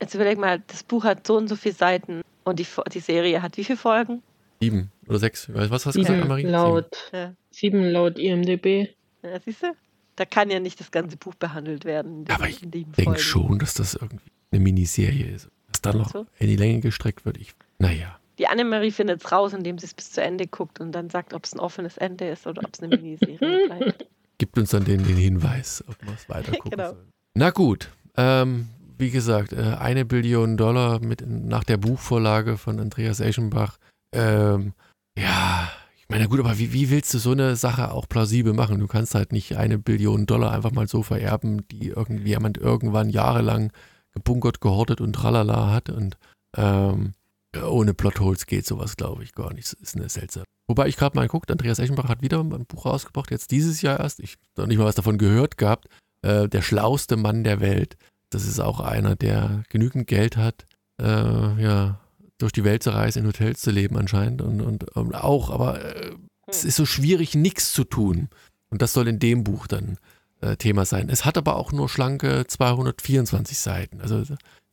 [0.00, 3.40] Jetzt überleg mal, das Buch hat so und so viele Seiten und die, die Serie
[3.40, 4.20] hat wie viele Folgen?
[4.60, 5.48] Sieben oder sechs.
[5.48, 6.42] Ich weiß, Was hast du gesagt, Sieben Marie?
[6.42, 7.34] laut, Ja.
[7.50, 8.88] sieben laut IMDB.
[9.22, 9.72] Ja, siehst du?
[10.16, 12.24] Da kann ja nicht das ganze Buch behandelt werden.
[12.28, 15.48] Aber ich denke schon, dass das irgendwie eine Miniserie ist.
[15.70, 16.26] Dass dann noch So?
[16.38, 17.38] in die Länge gestreckt wird.
[17.38, 18.18] Ich, naja.
[18.42, 21.32] Die Annemarie findet es raus, indem sie es bis zu Ende guckt und dann sagt,
[21.32, 23.38] ob es ein offenes Ende ist oder ob es eine Miniserie
[23.68, 24.06] bleibt.
[24.38, 26.88] Gibt uns dann den, den Hinweis, ob wir es weiter gucken Genau.
[26.90, 27.12] sollen.
[27.34, 27.90] Na gut.
[28.16, 28.66] Ähm,
[28.98, 33.78] wie gesagt, äh, eine Billion Dollar mit, nach der Buchvorlage von Andreas Eschenbach.
[34.12, 34.72] Ähm,
[35.16, 38.80] ja, ich meine, gut, aber wie, wie willst du so eine Sache auch plausibel machen?
[38.80, 43.08] Du kannst halt nicht eine Billion Dollar einfach mal so vererben, die irgendwie jemand irgendwann
[43.08, 43.70] jahrelang
[44.14, 46.16] gebunkert, gehortet und tralala hat und
[46.56, 47.12] ähm,
[47.60, 49.72] ohne Plotholes geht sowas, glaube ich, gar nicht.
[49.72, 50.44] Das ist eine seltsame.
[50.68, 54.00] Wobei ich gerade mal geguckt, Andreas Eschenbach hat wieder ein Buch rausgebracht, jetzt dieses Jahr
[54.00, 54.20] erst.
[54.20, 55.88] Ich habe noch nicht mal was davon gehört gehabt.
[56.22, 57.96] Äh, der schlauste Mann der Welt.
[58.30, 60.66] Das ist auch einer, der genügend Geld hat,
[61.00, 62.00] äh, ja,
[62.38, 65.84] durch die Welt zu reisen, in Hotels zu leben anscheinend und, und, und auch, aber
[65.84, 66.12] äh,
[66.46, 68.28] es ist so schwierig, nichts zu tun.
[68.70, 69.98] Und das soll in dem Buch dann
[70.40, 71.08] äh, Thema sein.
[71.08, 74.00] Es hat aber auch nur schlanke 224 Seiten.
[74.00, 74.24] Also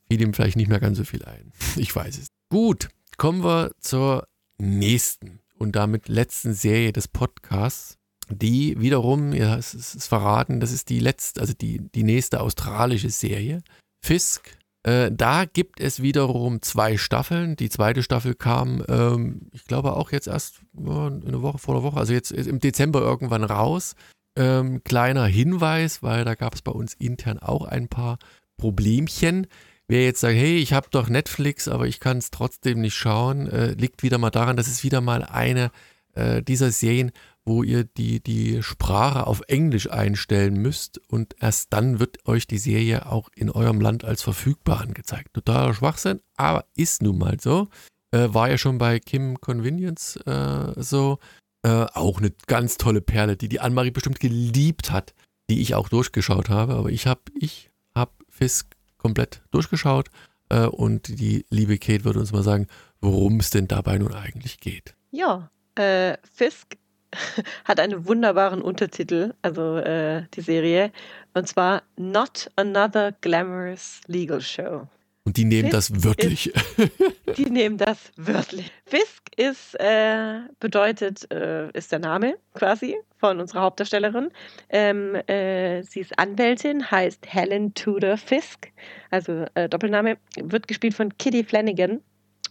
[0.10, 1.52] fiel ihm vielleicht nicht mehr ganz so viel ein.
[1.76, 2.28] Ich weiß es.
[2.52, 4.28] Gut, kommen wir zur
[4.58, 10.90] nächsten und damit letzten Serie des Podcasts, die wiederum, ja, es ist, verraten, das ist
[10.90, 13.62] die letzte, also die, die nächste australische Serie,
[14.04, 14.58] Fisk.
[14.82, 17.56] Äh, da gibt es wiederum zwei Staffeln.
[17.56, 21.84] Die zweite Staffel kam, ähm, ich glaube auch jetzt erst ja, eine Woche vor der
[21.84, 23.94] Woche, also jetzt im Dezember irgendwann raus.
[24.36, 28.18] Ähm, kleiner Hinweis, weil da gab es bei uns intern auch ein paar
[28.58, 29.46] Problemchen.
[29.90, 33.48] Wer jetzt sagt, hey, ich habe doch Netflix, aber ich kann es trotzdem nicht schauen,
[33.48, 35.72] äh, liegt wieder mal daran, dass es wieder mal eine
[36.14, 37.12] äh, dieser Serien,
[37.44, 42.60] wo ihr die, die Sprache auf Englisch einstellen müsst und erst dann wird euch die
[42.60, 45.34] Serie auch in eurem Land als verfügbar angezeigt.
[45.34, 47.68] Totaler Schwachsinn, aber ist nun mal so.
[48.12, 51.18] Äh, war ja schon bei Kim Convenience äh, so.
[51.64, 55.16] Äh, auch eine ganz tolle Perle, die die Annemarie bestimmt geliebt hat,
[55.50, 56.76] die ich auch durchgeschaut habe.
[56.76, 60.10] Aber ich habe ich hab Fisk komplett durchgeschaut
[60.50, 62.68] äh, und die liebe Kate würde uns mal sagen,
[63.02, 64.94] worum es denn dabei nun eigentlich geht.
[65.12, 66.78] Ja, äh, Fisk
[67.66, 70.92] hat einen wunderbaren Untertitel, also äh, die Serie,
[71.34, 74.88] und zwar Not Another Glamorous Legal Show.
[75.26, 76.48] Und die nehmen Fisk das wörtlich.
[76.48, 78.72] Ist, die nehmen das wörtlich.
[78.86, 84.30] Fisk ist, äh, bedeutet, äh, ist der Name quasi von unserer Hauptdarstellerin.
[84.70, 88.72] Ähm, äh, sie ist Anwältin, heißt Helen Tudor Fisk,
[89.12, 92.02] also äh, Doppelname, wird gespielt von Kitty Flanagan.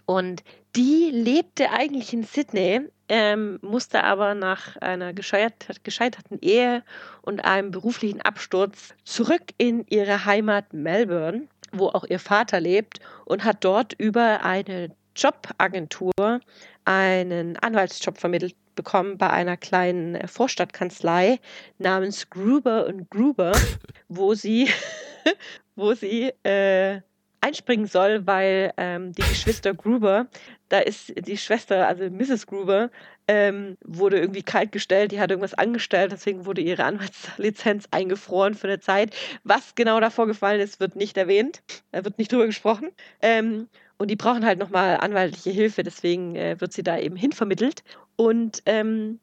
[0.07, 0.43] Und
[0.75, 6.83] die lebte eigentlich in Sydney, ähm, musste aber nach einer gescheiterten Ehe
[7.21, 13.45] und einem beruflichen Absturz zurück in ihre Heimat Melbourne, wo auch ihr Vater lebt, und
[13.45, 16.41] hat dort über eine Jobagentur
[16.85, 21.41] einen Anwaltsjob vermittelt bekommen bei einer kleinen Vorstadtkanzlei
[21.79, 23.53] namens Gruber und Gruber,
[24.09, 24.69] wo sie,
[25.75, 27.01] wo sie äh,
[27.41, 30.27] einspringen soll, weil ähm, die Geschwister Gruber,
[30.69, 32.47] da ist die Schwester, also Mrs.
[32.47, 32.91] Gruber,
[33.27, 38.81] ähm, wurde irgendwie kaltgestellt, die hat irgendwas angestellt, deswegen wurde ihre Anwaltslizenz eingefroren für eine
[38.81, 39.15] Zeit.
[39.45, 41.63] Was genau da vorgefallen ist, wird nicht erwähnt,
[41.93, 42.91] da wird nicht drüber gesprochen.
[43.21, 43.69] Ähm,
[43.99, 47.83] und die brauchen halt nochmal anwaltliche Hilfe, deswegen äh, wird sie da eben hinvermittelt.
[48.17, 49.19] Und ähm,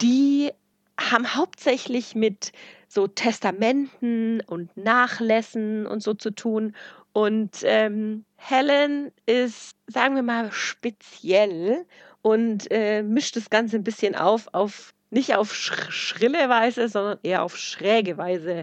[0.00, 0.50] die
[0.98, 2.52] haben hauptsächlich mit
[2.88, 6.74] so Testamenten und Nachlässen und so zu tun
[7.18, 11.84] und ähm, Helen ist, sagen wir mal, speziell
[12.22, 17.18] und äh, mischt das Ganze ein bisschen auf, auf nicht auf sch schrille Weise, sondern
[17.24, 18.62] eher auf schräge Weise.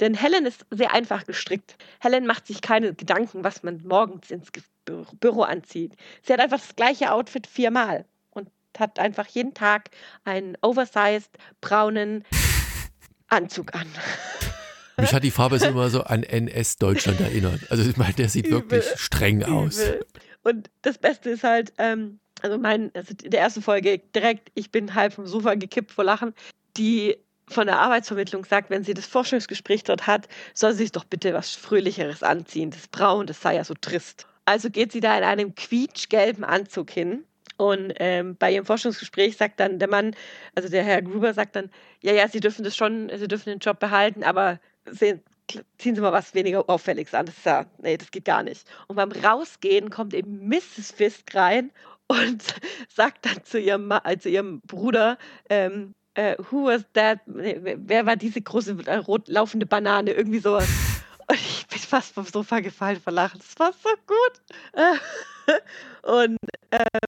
[0.00, 1.76] Denn Helen ist sehr einfach gestrickt.
[2.00, 4.50] Helen macht sich keine Gedanken, was man morgens ins
[4.86, 5.92] Bü Büro anzieht.
[6.22, 9.90] Sie hat einfach das gleiche Outfit viermal und hat einfach jeden Tag
[10.24, 12.24] einen oversized braunen
[13.28, 13.86] Anzug an.
[14.96, 17.60] Mich hat die Farbe immer so an NS-Deutschland erinnert.
[17.70, 18.60] Also ich meine, der sieht Übel.
[18.60, 19.80] wirklich streng aus.
[19.80, 20.06] Übel.
[20.42, 24.94] Und das Beste ist halt, ähm, also mein, also der erste Folge direkt, ich bin
[24.94, 26.34] halb vom Sofa gekippt vor Lachen.
[26.76, 27.16] Die
[27.48, 31.34] von der Arbeitsvermittlung sagt, wenn sie das Forschungsgespräch dort hat, soll sie sich doch bitte
[31.34, 32.70] was Fröhlicheres anziehen.
[32.70, 34.26] Das Braun, das sei ja so trist.
[34.44, 37.24] Also geht sie da in einem quietschgelben Anzug hin.
[37.56, 40.16] Und ähm, bei ihrem Forschungsgespräch sagt dann der Mann,
[40.54, 41.70] also der Herr Gruber sagt dann,
[42.02, 45.22] ja, ja, Sie dürfen das schon, Sie dürfen den Job behalten, aber sehen,
[45.78, 47.26] ziehen Sie mal was weniger Auffälliges an.
[47.26, 48.66] Das ist ja, nee, das geht gar nicht.
[48.88, 50.92] Und beim Rausgehen kommt eben Mrs.
[50.94, 51.70] Fisk rein
[52.06, 52.42] und
[52.88, 55.18] sagt dann zu ihrem, äh, ihrem Bruder,
[55.48, 57.20] ähm, äh, who was that?
[57.26, 60.12] Wer war diese große äh, rot laufende Banane?
[60.12, 60.68] Irgendwie sowas.
[61.26, 63.40] Und ich bin fast vom Sofa gefallen vor Lachen.
[63.40, 65.50] Das war so gut.
[66.02, 66.38] und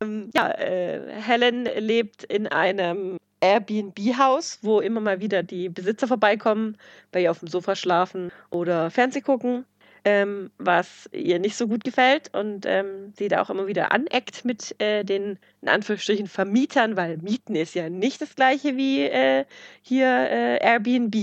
[0.00, 6.76] ähm, ja, äh, Helen lebt in einem Airbnb-Haus, wo immer mal wieder die Besitzer vorbeikommen,
[7.12, 9.66] bei ihr auf dem Sofa schlafen oder Fernseh gucken,
[10.04, 14.44] ähm, was ihr nicht so gut gefällt und ähm, sie da auch immer wieder aneckt
[14.44, 19.44] mit äh, den in Anführungsstrichen Vermietern, weil Mieten ist ja nicht das gleiche wie äh,
[19.82, 21.14] hier äh, Airbnb.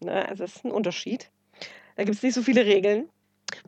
[0.00, 0.28] Ne?
[0.28, 1.31] Also es ist ein Unterschied.
[1.96, 3.08] Da gibt es nicht so viele Regeln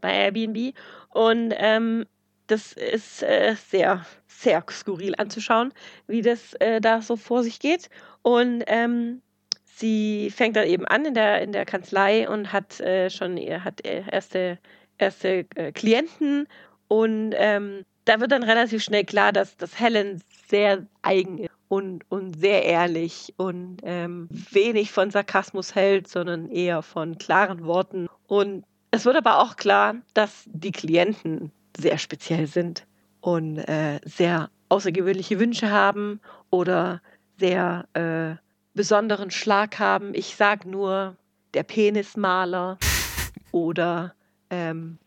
[0.00, 0.74] bei Airbnb
[1.10, 2.06] und ähm,
[2.46, 5.72] das ist äh, sehr, sehr skurril anzuschauen,
[6.06, 7.88] wie das äh, da so vor sich geht.
[8.22, 9.22] Und ähm,
[9.64, 13.84] sie fängt dann eben an in der, in der Kanzlei und hat äh, schon hat
[13.86, 14.58] äh, erste,
[14.98, 16.46] erste äh, Klienten.
[16.88, 22.08] Und ähm, da wird dann relativ schnell klar, dass, dass Helen sehr eigen ist und,
[22.08, 28.06] und sehr ehrlich und ähm, wenig von Sarkasmus hält, sondern eher von klaren Worten.
[28.28, 32.86] Und es wird aber auch klar, dass die Klienten sehr speziell sind
[33.20, 36.20] und äh, sehr außergewöhnliche Wünsche haben
[36.50, 37.02] oder
[37.38, 38.36] sehr äh,
[38.74, 40.14] besonderen Schlag haben.
[40.14, 41.16] Ich sage nur
[41.54, 42.78] der Penismaler
[43.50, 44.14] oder
[44.48, 44.98] ähm,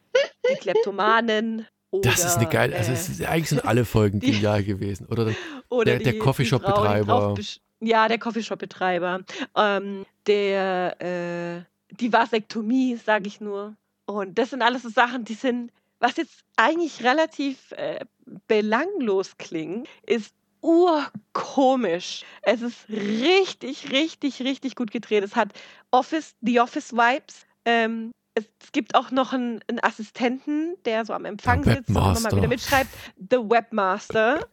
[0.51, 1.65] die Kleptomanen.
[1.91, 5.07] Oder, das ist eine geile, also ist, eigentlich sind alle Folgen die, genial gewesen.
[5.07, 5.33] Oder,
[5.69, 7.35] oder der, der Coffeeshop-Betreiber.
[7.79, 9.21] Ja, der Coffeeshop-Betreiber.
[9.55, 13.75] Ähm, der, äh, die Vasektomie, sage ich nur.
[14.05, 18.05] Und das sind alles so Sachen, die sind was jetzt eigentlich relativ äh,
[18.47, 22.23] belanglos klingt, ist urkomisch.
[22.41, 25.23] Es ist richtig, richtig, richtig gut gedreht.
[25.23, 25.53] Es hat
[25.91, 27.45] Office, The Office Vibes.
[27.65, 31.95] Ähm, es, gibt auch noch einen, einen Assistenten, der so am Empfang Der sitzt und
[31.95, 32.37] immer mal Webmaster.
[32.37, 32.89] wieder mitschreibt.
[33.17, 34.47] The Webmaster.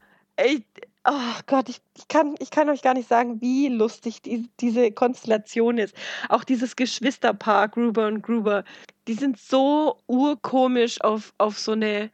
[0.45, 0.65] Ich,
[1.05, 4.91] oh Gott, ich, ich, kann, ich kann euch gar nicht sagen, wie lustig die, diese
[4.93, 5.95] Konstellation ist.
[6.29, 8.65] Auch dieses Geschwisterpaar, Gruber und Gruber,
[9.07, 12.11] die sind so urkomisch auf, auf so eine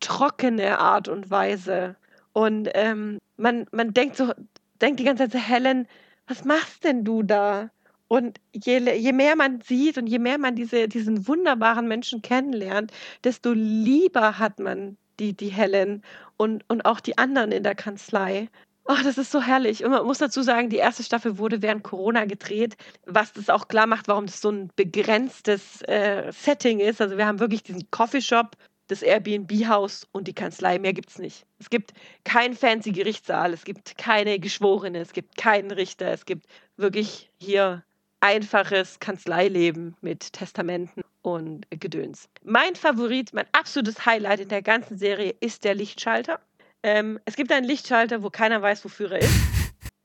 [0.00, 1.96] trockene Art und Weise.
[2.32, 4.32] Und ähm, man, man denkt so,
[4.80, 5.86] denkt die ganze Zeit so, Helen,
[6.26, 7.70] was machst denn du da?
[8.12, 12.92] Und je, je mehr man sieht und je mehr man diese, diesen wunderbaren Menschen kennenlernt,
[13.24, 16.02] desto lieber hat man die, die Helen
[16.36, 18.50] und, und auch die anderen in der Kanzlei.
[18.84, 19.82] Oh, das ist so herrlich.
[19.82, 23.66] Und man muss dazu sagen, die erste Staffel wurde während Corona gedreht, was das auch
[23.66, 27.00] klar macht, warum das so ein begrenztes äh, Setting ist.
[27.00, 28.58] Also wir haben wirklich diesen Coffeeshop,
[28.88, 30.78] das Airbnb-Haus und die Kanzlei.
[30.78, 31.46] Mehr gibt es nicht.
[31.58, 31.94] Es gibt
[32.24, 36.44] keinen fancy Gerichtssaal, es gibt keine Geschworene, es gibt keinen Richter, es gibt
[36.76, 37.82] wirklich hier
[38.22, 42.28] einfaches Kanzleileben mit Testamenten und Gedöns.
[42.44, 46.40] Mein Favorit, mein absolutes Highlight in der ganzen Serie ist der Lichtschalter.
[46.84, 49.34] Ähm, es gibt einen Lichtschalter, wo keiner weiß, wofür er ist.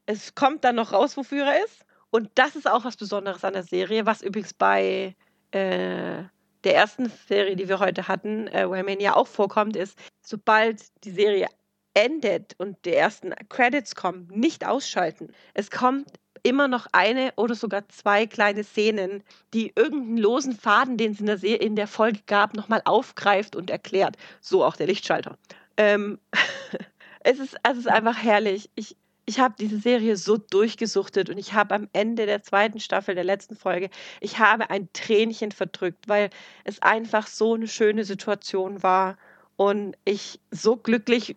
[0.08, 1.86] Es kommt dann noch raus, wofür er ist.
[2.10, 5.16] Und das ist auch was Besonderes an der Serie, was übrigens bei
[5.52, 6.24] äh,
[6.64, 11.48] der ersten Serie, die wir heute hatten, äh, Waymania auch vorkommt, ist, sobald die Serie
[11.94, 15.32] endet und die ersten Credits kommen, nicht ausschalten.
[15.54, 16.08] Es kommt
[16.44, 19.24] immer noch eine oder sogar zwei kleine Szenen,
[19.54, 23.70] die irgendeinen losen Faden, den es in der, in der Folge gab, nochmal aufgreift und
[23.70, 24.18] erklärt.
[24.42, 25.38] So auch der Lichtschalter.
[25.78, 26.20] Ähm,
[27.22, 28.70] es, ist, es ist einfach herrlich.
[28.76, 33.14] Ich, ich habe diese Serie so durchgesuchtet und ich habe am Ende der zweiten Staffel
[33.14, 33.90] der letzten Folge,
[34.22, 36.30] ich habe ein Tränchen verdrückt, weil
[36.64, 39.18] es einfach so eine schöne Situation war
[39.58, 41.36] und ich so glücklich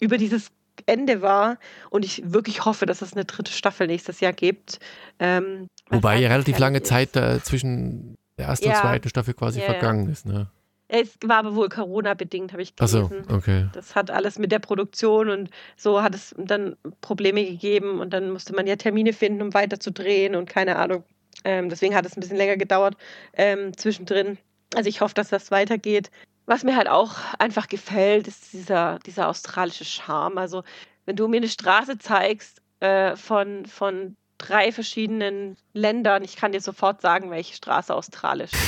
[0.00, 0.50] über dieses
[0.86, 1.58] Ende war
[1.90, 4.78] und ich wirklich hoffe, dass es eine dritte Staffel nächstes Jahr gibt.
[5.18, 8.74] Ähm, Wobei ja relativ lange Zeit äh, zwischen der ersten Ja.
[8.74, 10.26] und zweiten Staffel quasi Ja, vergangen ist.
[10.26, 10.48] Ne?
[10.88, 13.24] Es war aber wohl Corona-bedingt, habe ich gelesen.
[13.30, 13.68] okay.
[13.74, 18.30] Das hat alles mit der Produktion und so hat es dann Probleme gegeben und dann
[18.30, 21.04] musste man ja Termine finden, um weiter zu drehen und keine Ahnung.
[21.44, 22.96] Ähm, deswegen hat es ein bisschen länger gedauert
[23.34, 24.38] ähm, zwischendrin.
[24.74, 26.10] Also ich hoffe, dass das weitergeht.
[26.50, 30.36] Was mir halt auch einfach gefällt, ist dieser, dieser australische Charme.
[30.36, 30.64] Also
[31.06, 36.60] wenn du mir eine Straße zeigst äh, von, von drei verschiedenen Ländern, ich kann dir
[36.60, 38.60] sofort sagen, welche Straße australisch ist.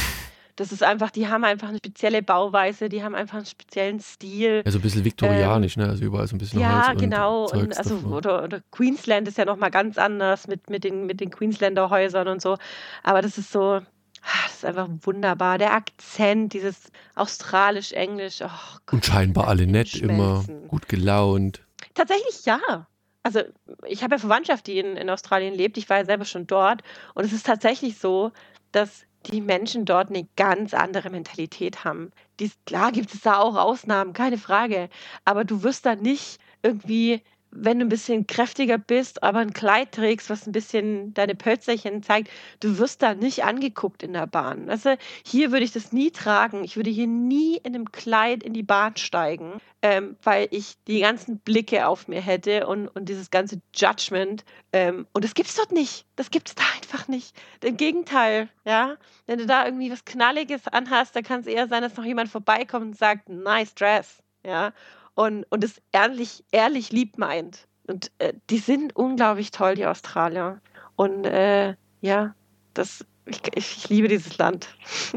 [0.55, 4.63] Das ist einfach, die haben einfach eine spezielle Bauweise, die haben einfach einen speziellen Stil.
[4.65, 5.89] Ja, so ein bisschen viktorianisch, ne?
[5.89, 7.45] Also überall so ein bisschen Ähm, Ja, Holz genau.
[7.47, 11.19] und Und also, oder, oder Queensland ist ja nochmal ganz anders mit, mit, den, mit
[11.19, 12.59] den Queensländer Häusern und so.
[13.03, 13.81] Aber das ist so,
[14.23, 15.59] das ist einfach wunderbar.
[15.59, 18.41] Der Akzent, dieses australisch-englisch.
[18.43, 21.63] Oh Und scheinbar alle nett, immer gut gelaunt.
[21.95, 22.87] Tatsächlich ja.
[23.25, 23.43] Also
[23.87, 25.79] ich habe ja Verwandtschaft, die in, in Australien lebt.
[25.79, 26.83] Ich war ja selber schon dort.
[27.15, 28.33] Und es ist tatsächlich so,
[28.73, 32.11] dass die Menschen dort eine ganz andere Mentalität haben.
[32.41, 34.89] Dies, klar gibt es da auch Ausnahmen, keine Frage.
[35.25, 37.23] Aber du wirst da nicht irgendwie,
[37.55, 42.03] wenn du ein bisschen kräftiger bist, aber ein Kleid trägst, was ein bisschen deine Pölzerchen
[42.03, 42.31] zeigt,
[42.61, 44.71] du wirst da nicht angeguckt in der Bahn.
[44.71, 44.95] Also
[45.25, 46.65] hier würde ich das nie tragen.
[46.65, 51.01] Ich würde hier nie in einem Kleid in die Bahn steigen, ähm, weil ich die
[51.01, 54.45] ganzen Blicke auf mir hätte und, und dieses ganze Judgment.
[54.73, 56.07] Ähm, und das gibt es dort nicht.
[56.17, 57.37] Das gibt es da einfach nicht.
[57.63, 58.97] Im Gegenteil, ja.
[59.27, 62.31] Wenn du da irgendwie was Knalliges anhast, dann kann es eher sein, dass noch jemand
[62.31, 64.73] vorbeikommt und sagt, nice dress, ja.
[65.15, 67.67] Und, und es ehrlich, ehrlich lieb meint.
[67.87, 70.61] Und äh, die sind unglaublich toll, die Australier.
[70.97, 72.35] Und äh, ja,
[72.75, 74.69] das, ich, ich, liebe dieses Land.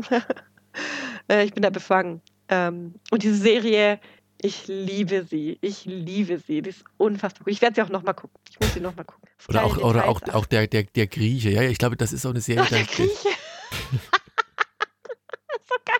[1.30, 2.22] äh, ich bin da befangen.
[2.50, 4.00] Ähm, und diese Serie,
[4.41, 5.58] ich liebe sie.
[5.62, 6.62] Ich liebe sie.
[6.62, 7.54] Die ist unfassbar gut.
[7.54, 8.39] Ich werde sie auch nochmal gucken.
[8.50, 9.30] Ich muss sie nochmal gucken.
[9.48, 11.52] Oder Kleine auch, oder auch, auch der, der, der Grieche.
[11.52, 12.64] Ja, ich glaube, das ist auch eine Serie.
[12.66, 13.30] Ach, der Grieche.
[15.68, 15.96] so geil.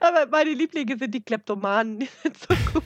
[0.00, 1.98] Aber meine Lieblinge sind die Kleptomanen.
[2.00, 2.84] Die sind so gut.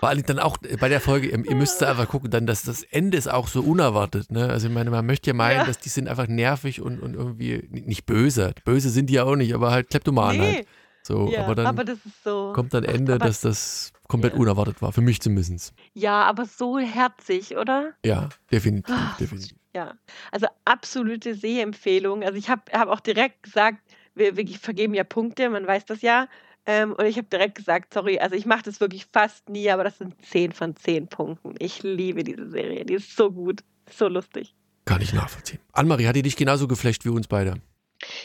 [0.00, 2.82] Vor allem dann auch bei der Folge, ihr müsst da einfach gucken, dann, dass das
[2.84, 4.30] Ende ist auch so unerwartet.
[4.30, 4.48] Ne?
[4.48, 5.64] Also ich meine, man möchte ja meinen, Ja.
[5.66, 8.54] dass die sind einfach nervig und, und irgendwie nicht böse.
[8.64, 10.66] Böse sind die ja auch nicht, aber halt Kleptomanen halt.
[11.02, 12.52] So, ja, aber dann ist so.
[12.54, 14.38] kommt dann Ach, Ende, aber- dass das komplett Ja.
[14.40, 14.92] unerwartet war.
[14.92, 15.72] Für mich zumindest.
[15.94, 17.92] Ja, aber so herzig, oder?
[18.04, 19.56] Ja, definitiv, Ah, definitiv.
[19.74, 19.94] Ja,
[20.32, 22.22] also absolute Sehempfehlung.
[22.22, 23.78] Also ich habe hab auch direkt gesagt,
[24.14, 26.26] wir, wir vergeben ja Punkte, man weiß das ja.
[26.68, 29.84] Ähm, und ich habe direkt gesagt, sorry, also ich mache das wirklich fast nie, aber
[29.84, 31.54] das sind 10 von 10 Punkten.
[31.58, 34.54] Ich liebe diese Serie, die ist so gut, so lustig.
[34.84, 35.60] Kann ich nachvollziehen.
[35.72, 37.54] Annemarie, hat die dich genauso geflasht wie uns beide?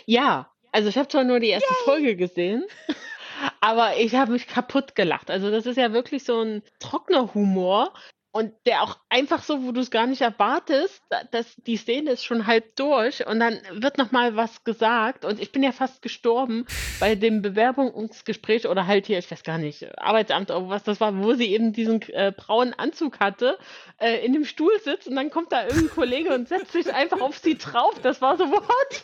[0.05, 2.65] Ja, also ich habe zwar nur die erste Folge gesehen,
[3.61, 5.31] aber ich habe mich kaputt gelacht.
[5.31, 7.93] Also das ist ja wirklich so ein trockener Humor,
[8.33, 12.25] und der auch einfach so, wo du es gar nicht erwartest, dass die Szene ist
[12.25, 16.01] schon halb durch und dann wird noch mal was gesagt und ich bin ja fast
[16.01, 16.65] gestorben
[16.99, 21.23] bei dem Bewerbungsgespräch oder halt hier, ich weiß gar nicht, Arbeitsamt oder was das war,
[21.23, 23.59] wo sie eben diesen äh, braunen Anzug hatte,
[23.99, 27.21] äh, in dem Stuhl sitzt und dann kommt da irgendein Kollege und setzt sich einfach
[27.21, 27.99] auf sie drauf.
[28.01, 29.03] Das war so, what?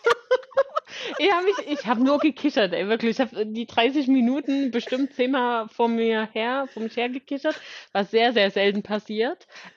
[1.20, 3.12] ich habe habe nur gekichert, ey, wirklich.
[3.12, 7.56] Ich habe die 30 Minuten bestimmt zehnmal vor mir her, vor mich her gekichert,
[7.92, 9.10] was sehr, sehr selten passiert.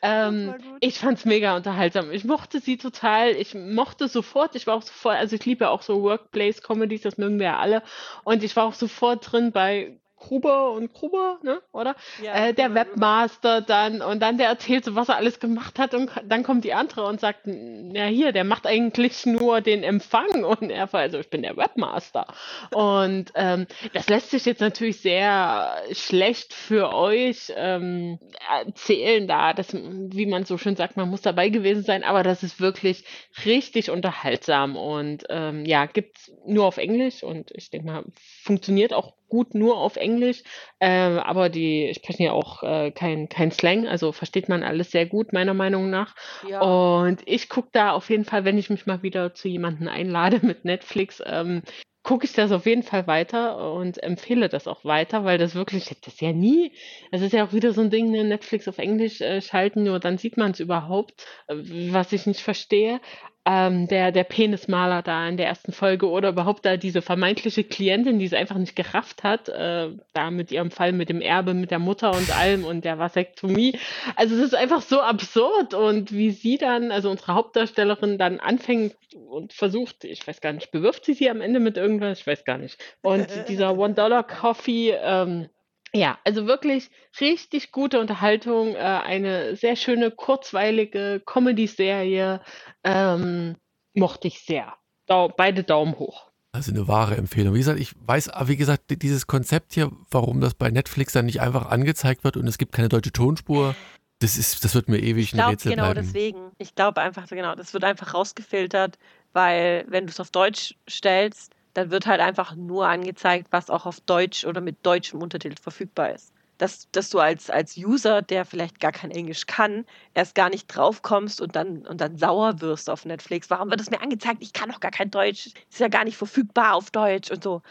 [0.03, 2.11] Ähm, ich fand's mega unterhaltsam.
[2.13, 3.31] Ich mochte sie total.
[3.31, 7.39] Ich mochte sofort, ich war auch sofort, also ich liebe auch so Workplace-Comedies, das mögen
[7.39, 7.83] wir ja alle.
[8.25, 11.97] Und ich war auch sofort drin bei Gruber und Gruber, ne, oder?
[12.23, 15.95] Ja, äh, der Webmaster dann und dann der erzählt so, was er alles gemacht hat
[15.95, 20.45] und dann kommt die andere und sagt, ja hier, der macht eigentlich nur den Empfang
[20.45, 22.27] und er war also ich bin der Webmaster
[22.71, 29.75] und ähm, das lässt sich jetzt natürlich sehr schlecht für euch ähm, erzählen da, dass,
[29.75, 33.05] wie man so schön sagt, man muss dabei gewesen sein, aber das ist wirklich
[33.45, 38.05] richtig unterhaltsam und ähm, ja, gibt's nur auf Englisch und ich denke mal,
[38.45, 40.43] funktioniert auch gut nur auf Englisch,
[40.79, 45.07] äh, aber die sprechen ja auch äh, kein, kein Slang, also versteht man alles sehr
[45.07, 46.15] gut, meiner Meinung nach.
[46.47, 46.61] Ja.
[46.61, 50.41] Und ich gucke da auf jeden Fall, wenn ich mich mal wieder zu jemandem einlade
[50.43, 51.63] mit Netflix, ähm,
[52.03, 55.87] gucke ich das auf jeden Fall weiter und empfehle das auch weiter, weil das wirklich,
[55.87, 56.73] das ist ja nie,
[57.11, 59.99] das ist ja auch wieder so ein Ding, ne, Netflix auf Englisch äh, schalten, nur
[59.99, 61.55] dann sieht man es überhaupt, äh,
[61.93, 63.01] was ich nicht verstehe
[63.45, 68.21] ähm, der, der Penismaler da in der ersten Folge oder überhaupt da diese vermeintliche Klientin,
[68.21, 71.73] die es einfach nicht gerafft hat, äh, da mit ihrem Fall mit dem Erbe, mit
[71.73, 73.79] der Mutter und allem und der Vasektomie.
[74.15, 78.95] Also es ist einfach so absurd und wie sie dann, also unsere Hauptdarstellerin dann anfängt
[79.29, 82.45] und versucht, ich weiß gar nicht, bewirft sie sie am Ende mit irgendwas, ich weiß
[82.45, 82.79] gar nicht.
[83.03, 85.49] Und dieser One-Dollar-Coffee, ähm,
[85.95, 86.91] ja, also wirklich
[87.21, 92.41] richtig gute Unterhaltung, äh, eine sehr schöne, kurzweilige Comedy-Serie.
[92.85, 93.57] Ähm,
[93.95, 94.75] mochte ich sehr.
[95.07, 96.31] Dau beide Daumen hoch.
[96.53, 97.55] Also eine wahre Empfehlung.
[97.55, 101.41] Wie gesagt, ich weiß, wie gesagt, dieses Konzept hier, warum das bei Netflix dann nicht
[101.41, 103.75] einfach angezeigt wird und es gibt keine deutsche Tonspur,
[104.19, 106.07] das ist, das wird mir ewig ich glaub, ein Rätsel genau bleiben.
[106.07, 106.53] deswegen.
[106.59, 108.99] Ich glaube einfach, genau, das wird einfach rausgefiltert,
[109.33, 113.87] weil wenn du es auf Deutsch stellst, dann wird halt einfach nur angezeigt, was auch
[113.87, 116.33] auf Deutsch oder mit deutschem Untertitel verfügbar ist.
[116.59, 120.69] Dass, dass du als, als User, der vielleicht gar kein Englisch kann, erst gar nicht
[120.69, 123.51] draufkommst und dann, und dann sauer wirst auf Netflix.
[123.51, 124.43] Warum wird das mir angezeigt?
[124.43, 125.47] Ich kann doch gar kein Deutsch.
[125.71, 127.63] Ist ja gar nicht verfügbar auf Deutsch und so.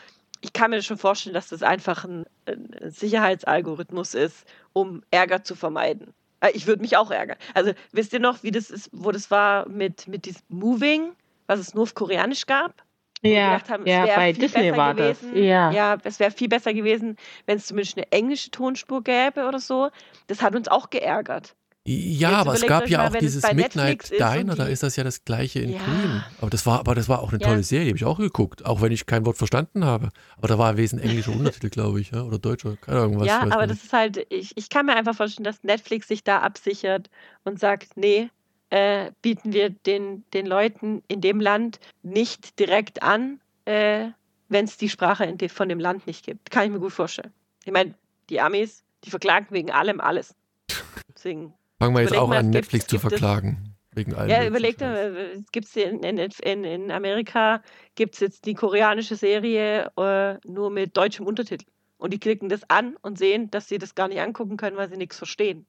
[0.42, 5.56] Ich kann mir schon vorstellen, dass das einfach ein, ein Sicherheitsalgorithmus ist, um Ärger zu
[5.56, 6.14] vermeiden.
[6.42, 7.38] Äh, ich würde mich auch ärgern.
[7.54, 11.14] Also wisst ihr noch, wie das ist, wo das war mit, mit diesem Moving,
[11.48, 12.84] was es nur auf Koreanisch gab?
[13.24, 15.32] Ja, haben, ja bei Disney war gewesen.
[15.34, 15.42] das.
[15.42, 15.72] Ja.
[15.72, 19.90] ja, es wäre viel besser gewesen, wenn es zumindest eine englische Tonspur gäbe oder so.
[20.28, 21.56] Das hat uns auch geärgert.
[21.84, 25.04] Ja, Jetzt aber es gab ja mal, auch dieses Midnight Diner, da ist das ja
[25.04, 25.80] das gleiche in ja.
[25.80, 26.24] Grün.
[26.40, 27.64] Aber das war, aber das war auch eine tolle ja.
[27.64, 30.10] Serie, habe ich auch geguckt, auch wenn ich kein Wort verstanden habe.
[30.38, 32.22] Aber da war wesentlich englischer Untertitel, glaube ich, ja?
[32.22, 33.28] oder deutscher, keine Ahnung was.
[33.28, 36.42] Ja, aber das ist halt, ich, ich kann mir einfach vorstellen, dass Netflix sich da
[36.42, 37.10] absichert
[37.46, 38.30] und sagt, nee,
[38.72, 44.08] äh, bieten wir den, den Leuten in dem Land nicht direkt an, äh,
[44.50, 46.50] wenn es die Sprache de, von dem Land nicht gibt.
[46.50, 47.32] Kann ich mir gut vorstellen.
[47.66, 47.94] Ich meine,
[48.30, 50.36] die Amis, die verklagen wegen allem alles.
[51.16, 53.58] Deswegen, Fangen wir jetzt auch an, Netflix zu verklagen.
[53.92, 54.30] Es, wegen allem.
[54.30, 54.82] Ja, überlegt,
[55.52, 57.62] gibt es in, in, in Amerika
[57.96, 61.66] gibt es jetzt die koreanische Serie äh, nur mit deutschem Untertitel.
[61.98, 64.90] Und die klicken das an und sehen, dass sie das gar nicht angucken können, weil
[64.90, 65.68] sie nichts verstehen.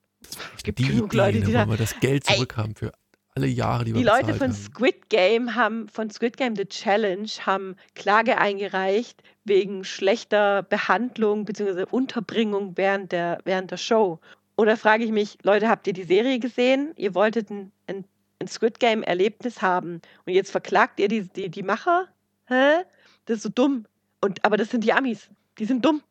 [0.57, 2.93] Es gibt die genug Leute, die da, wir das Geld zurückhaben für
[3.35, 4.53] alle Jahre, die wir Die Leute von haben.
[4.53, 11.85] Squid Game haben, von Squid Game The Challenge, haben Klage eingereicht wegen schlechter Behandlung bzw.
[11.91, 14.21] Unterbringung während der, während der Show.
[14.57, 16.93] Oder frage ich mich, Leute, habt ihr die Serie gesehen?
[16.97, 18.05] Ihr wolltet ein, ein,
[18.39, 22.09] ein Squid Game-Erlebnis haben und jetzt verklagt ihr die, die, die Macher?
[22.47, 22.85] Hä?
[23.25, 23.87] Das ist so dumm.
[24.21, 25.29] Und, aber das sind die Amis.
[25.59, 26.03] Die sind dumm.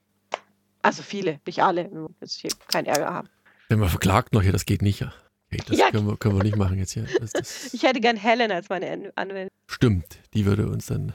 [0.82, 1.90] Also viele, nicht alle.
[2.20, 3.30] Jetzt hier keinen Ärger haben.
[3.72, 5.02] Wenn man verklagt noch hier, das geht nicht.
[5.02, 5.92] Okay, das ja.
[5.92, 7.08] können, wir, können wir nicht machen jetzt hier.
[7.22, 9.48] Das, das ich hätte gern Helen als meine Anwältin.
[9.66, 11.14] Stimmt, die würde uns dann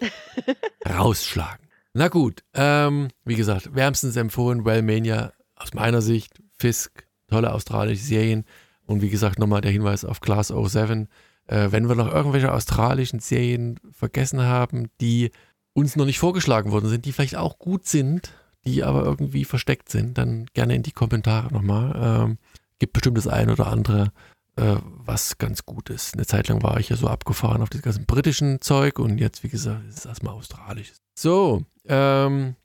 [0.88, 1.68] rausschlagen.
[1.92, 8.46] Na gut, ähm, wie gesagt, wärmstens empfohlen, Wellmania aus meiner Sicht, Fisk, tolle australische Serien
[8.86, 11.08] und wie gesagt nochmal der Hinweis auf Class 07.
[11.46, 15.30] Äh, wenn wir noch irgendwelche australischen Serien vergessen haben, die
[15.74, 18.32] uns noch nicht vorgeschlagen worden sind, die vielleicht auch gut sind,
[18.66, 21.92] die aber irgendwie versteckt sind, dann gerne in die Kommentare nochmal.
[21.96, 22.38] Ähm,
[22.78, 24.12] gibt bestimmt das eine oder andere,
[24.56, 26.14] äh, was ganz gut ist.
[26.14, 29.42] Eine Zeit lang war ich ja so abgefahren auf das ganze britischen Zeug und jetzt,
[29.42, 30.92] wie gesagt, ist es erstmal australisch.
[31.18, 32.56] So, ähm,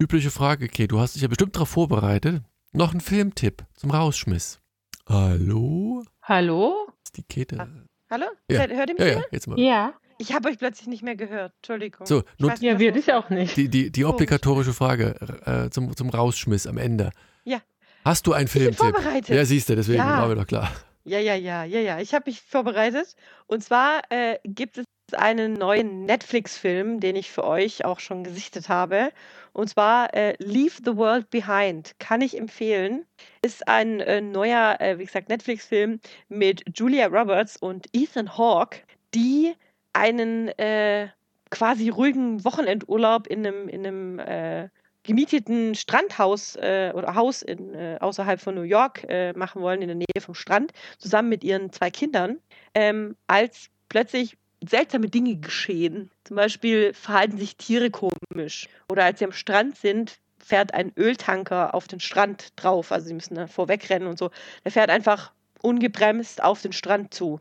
[0.00, 2.42] übliche Frage, okay, du hast dich ja bestimmt darauf vorbereitet.
[2.72, 4.60] Noch ein Filmtipp zum Rausschmiss.
[5.08, 6.04] Hallo?
[6.22, 6.88] Hallo?
[7.02, 7.60] Ist die Kette?
[7.60, 7.68] Ah.
[8.10, 8.26] Hallo?
[8.50, 8.60] Ja.
[8.60, 9.58] Hört, ihr mich Ja, ja, jetzt mal.
[9.58, 9.94] Ja.
[10.18, 11.52] Ich habe euch plötzlich nicht mehr gehört.
[11.58, 12.06] Entschuldigung.
[12.06, 13.56] So, Ich nicht, Ja, wir dich auch nicht.
[13.56, 15.14] die, die, die obligatorische Frage
[15.46, 17.10] äh, zum, zum Rausschmiss am Ende.
[17.44, 17.60] Ja.
[18.04, 18.78] Hast du einen bin Filmtipp?
[18.78, 19.28] vorbereitet.
[19.28, 20.18] Ja, siehst du, deswegen Ja.
[20.22, 20.70] war mir doch klar.
[21.04, 22.00] Ja, ja, ja, ja, ja.
[22.00, 23.14] Ich habe mich vorbereitet.
[23.46, 24.84] Und zwar äh, gibt es
[25.16, 29.10] einen neuen Netflix-Film, den ich für euch auch schon gesichtet habe.
[29.52, 31.92] Und zwar äh, Leave the World Behind.
[31.98, 33.06] Kann ich empfehlen.
[33.42, 38.80] Ist ein äh, neuer, äh, wie gesagt, Netflix-Film mit Julia Roberts und Ethan Hawke,
[39.14, 39.54] die
[39.92, 41.08] einen äh,
[41.50, 44.68] quasi ruhigen Wochenendurlaub in einem, in einem äh,
[45.02, 49.88] gemieteten Strandhaus äh, oder Haus in, äh, außerhalb von New York äh, machen wollen, in
[49.88, 52.38] der Nähe vom Strand, zusammen mit ihren zwei Kindern,
[52.74, 54.36] ähm, als plötzlich
[54.66, 56.10] seltsame Dinge geschehen.
[56.24, 58.68] Zum Beispiel verhalten sich Tiere komisch.
[58.90, 62.92] Oder als sie am Strand sind, fährt ein Öltanker auf den Strand drauf.
[62.92, 64.30] Also sie müssen da vorwegrennen und so.
[64.64, 65.32] Der fährt einfach
[65.62, 67.40] ungebremst auf den Strand zu.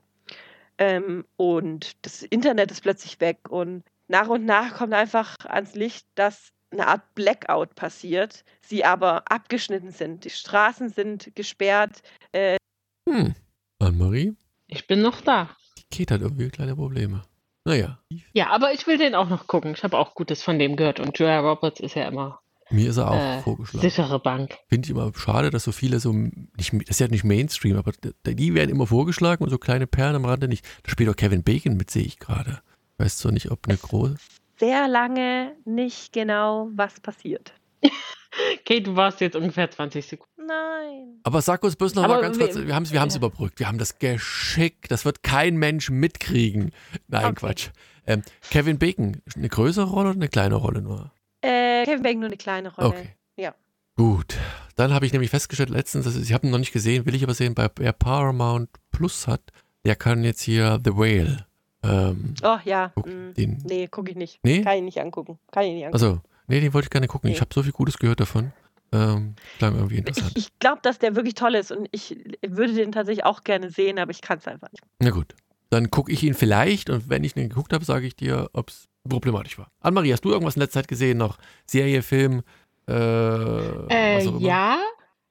[0.77, 3.49] Ähm, und das Internet ist plötzlich weg.
[3.49, 9.23] Und nach und nach kommt einfach ans Licht, dass eine Art Blackout passiert, sie aber
[9.31, 10.25] abgeschnitten sind.
[10.25, 12.01] Die Straßen sind gesperrt.
[12.33, 13.35] Hm.
[13.79, 14.35] Anne-Marie,
[14.67, 15.49] Ich bin noch da.
[15.77, 17.23] die Kate hat irgendwie kleine Probleme.
[17.63, 17.99] Naja,
[18.33, 19.73] Ja, aber ich will den auch noch gucken.
[19.73, 20.99] Ich habe auch Gutes von dem gehört.
[20.99, 22.39] Und Julia Roberts ist ja immer
[22.69, 23.89] mir ist er auch äh, vorgeschlagen.
[23.89, 24.57] sichere Bank.
[24.69, 27.91] Finde ich immer schade, dass so viele so, nicht, das ist ja nicht Mainstream, aber
[28.25, 30.65] die werden immer vorgeschlagen und so kleine Perlen am Rande nicht.
[30.83, 32.59] Da spielt auch Kevin Bacon mit, sehe ich gerade.
[32.97, 34.15] Weißt du nicht, ob eine große.
[34.59, 37.53] Sehr lange nicht genau, was passiert.
[38.65, 40.45] Kate, du warst jetzt ungefähr 20 Sekunden.
[40.47, 41.19] Nein.
[41.23, 43.13] Aber sag uns bloß noch Aber mal ganz wir- kurz, wir haben es wir haben's
[43.15, 43.19] ja.
[43.19, 43.59] überbrückt.
[43.59, 44.89] Wir haben das geschickt.
[44.91, 46.71] Das wird kein Mensch mitkriegen.
[47.07, 47.35] Nein, Okay.
[47.35, 47.69] Quatsch.
[48.05, 51.11] Ähm, Kevin Bacon, eine größere Rolle oder eine kleine Rolle nur?
[51.47, 52.87] Äh, Kevin Bacon nur eine kleine Rolle.
[52.89, 53.09] Okay.
[53.37, 53.53] Ja.
[53.95, 54.35] Gut.
[54.75, 57.23] Dann habe ich nämlich festgestellt letztens, dass ich habe ihn noch nicht gesehen, will ich
[57.23, 59.41] aber sehen, bei, wer Paramount Plus hat,
[59.85, 61.45] der kann jetzt hier The Whale.
[61.83, 62.91] Ähm, Oh ja.
[62.95, 63.33] guck, mm.
[63.35, 64.39] den, Nee, gucke ich nicht.
[64.43, 64.61] Nee?
[64.61, 65.39] Kann ich nicht angucken.
[65.51, 66.03] Kann ich nicht angucken.
[66.05, 67.29] also, nee, den wollte ich gerne gucken.
[67.29, 67.41] Ich Nee.
[67.41, 68.51] habe so viel Gutes gehört davon.
[68.91, 70.31] Ähm, klang irgendwie interessant.
[70.35, 73.69] ich ich glaube, dass der wirklich toll ist und ich würde den tatsächlich auch gerne
[73.69, 74.81] sehen, aber ich kann es einfach nicht.
[74.99, 75.35] Na gut.
[75.69, 78.69] Dann gucke ich ihn vielleicht und wenn ich ihn geguckt habe, sage ich dir, ob
[78.69, 79.71] es problematisch war.
[79.81, 81.37] Anne-Marie, hast du irgendwas in letzter Zeit gesehen noch?
[81.65, 82.43] Serie, Film?
[82.87, 84.41] Äh, Äh, was auch immer?
[84.47, 84.79] ja,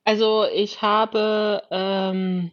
[0.04, 2.50] also ich habe ähm,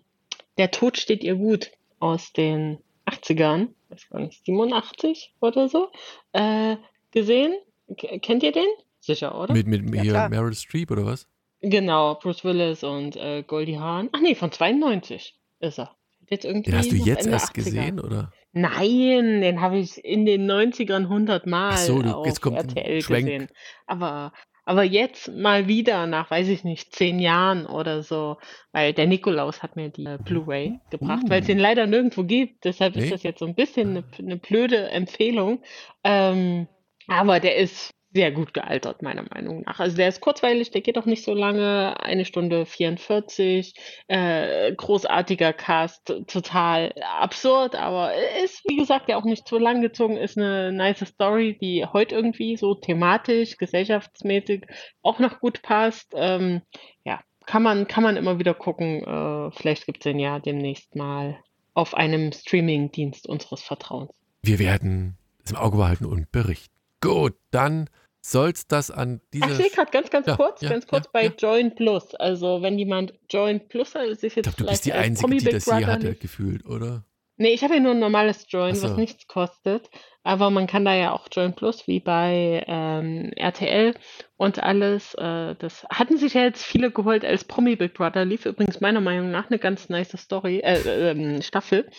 [0.58, 5.90] Der Tod steht ihr gut aus den 80ern, weiß gar nicht, 87 oder so,
[6.34, 6.78] äh,
[7.12, 7.54] gesehen.
[7.98, 8.68] K kennt ihr den?
[9.00, 9.54] Sicher, oder?
[9.54, 10.30] Mit, mit Ja, hier klar.
[10.30, 11.28] Meryl Streep oder was?
[11.62, 14.10] Genau, Bruce Willis und äh, Goldie Hawn.
[14.14, 15.96] Ach nee, von 92 ist er.
[16.30, 17.54] Jetzt irgendwie Den hast du jetzt erst 80er.
[17.54, 18.32] gesehen, oder?
[18.54, 22.58] Nein, den habe ich in den 90ern 100 Mal Ach so, du- auf jetzt kommt
[22.58, 23.48] RTL gesehen.
[23.88, 24.32] Aber,
[24.64, 28.38] aber jetzt mal wieder nach, weiß ich nicht, zehn Jahren oder so,
[28.72, 31.30] weil der Nikolaus hat mir die äh, Blu-ray gebracht, Uh.
[31.30, 32.64] weil es den leider nirgendwo gibt.
[32.64, 33.06] Deshalb Nee.
[33.06, 35.64] ist das jetzt so ein bisschen eine, eine blöde Empfehlung.
[36.04, 36.68] Ähm,
[37.08, 39.80] aber der ist sehr gut gealtert, meiner Meinung nach.
[39.80, 43.74] Also der ist kurzweilig, der geht auch nicht so lange, eine Stunde 44,
[44.08, 48.12] äh, großartiger Cast, total absurd, aber
[48.44, 52.16] ist, wie gesagt, ja auch nicht zu lang gezogen, ist eine nice Story, die heute
[52.16, 54.66] irgendwie so thematisch, gesellschaftsmäßig
[55.02, 56.14] auch noch gut passt.
[56.16, 56.62] Ähm,
[57.04, 59.04] ja, kann man, kann man immer wieder gucken.
[59.04, 61.40] Äh, vielleicht gibt es den ja demnächst mal
[61.74, 64.12] auf einem Streaming-Dienst unseres Vertrauens.
[64.44, 66.74] Wir werden es im Auge behalten und berichten.
[67.02, 67.90] Gut, dann
[68.26, 71.10] soll's das an Ach, ich sehe gerade ganz, ganz Ja, kurz, ja, ganz kurz ja,
[71.14, 71.28] bei.
[71.38, 72.16] Join Plus.
[72.16, 75.38] Also wenn jemand Join Plus hat, sich Ich jetzt glaube, du bist die Einzige, Promi
[75.40, 77.04] die Big das Brother hatte, nicht- gefühlt, oder?
[77.36, 78.88] Nee, ich habe ja nur ein normales Join, so.
[78.90, 79.90] was nichts kostet.
[80.22, 83.96] Aber man kann da ja auch Join Plus, wie bei ähm, RTL
[84.38, 85.16] und alles.
[85.16, 88.24] Äh, das hatten sich ja jetzt viele geholt als Promi Big Brother.
[88.24, 91.90] Lief übrigens meiner Meinung nach eine ganz nice Story, äh, ähm, Staffel.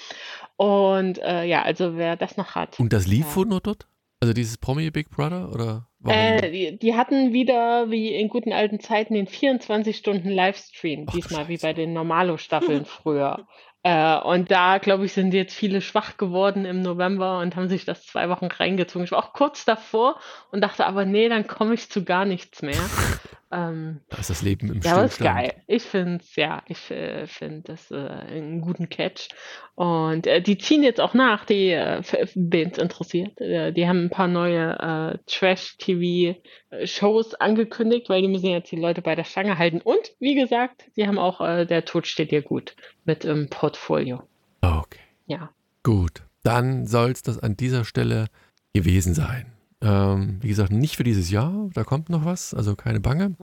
[0.57, 2.79] Und äh, ja, also wer das noch hat.
[2.79, 3.37] Und das lief Ja.
[3.37, 3.89] wohl nur dort?
[4.21, 5.51] Also dieses Promi Big Brother?
[5.53, 5.89] Oder?
[6.07, 11.07] Äh, die, die hatten wieder, wie in guten alten Zeiten, den 24-Stunden-Livestream.
[11.07, 13.47] Ach du Diesmal wie bei den Normalo-Staffeln früher.
[13.83, 17.85] Äh, und da, glaube ich, sind jetzt viele schwach geworden im November und haben sich
[17.85, 19.05] das zwei Wochen reingezogen.
[19.05, 20.19] Ich war auch kurz davor
[20.51, 22.75] und dachte aber, nee, dann komme ich zu gar nichts mehr.
[23.55, 25.39] ähm, da ist das Leben im ja, aber ist Stillstand.
[25.39, 25.53] geil.
[25.67, 29.29] Ich finde es, ja, ich äh, finde das äh, einen guten Catch.
[29.75, 32.03] Und äh, die ziehen jetzt auch nach, die, äh,
[32.35, 33.41] wen es interessiert.
[33.41, 39.03] Äh, die haben ein paar neue äh, Trash-TV-Shows angekündigt, weil die müssen jetzt die Leute
[39.03, 39.81] bei der Stange halten.
[39.81, 42.75] Und wie gesagt, sie haben auch Der Tod steht dir gut
[43.05, 44.23] mit im Portfolio.
[44.61, 45.01] Okay.
[45.27, 45.51] Ja.
[45.83, 48.27] Gut, dann soll es das an dieser Stelle
[48.73, 49.54] gewesen sein.
[49.85, 53.37] Ähm, wie gesagt, nicht für dieses Jahr, da kommt noch was, also keine Bange.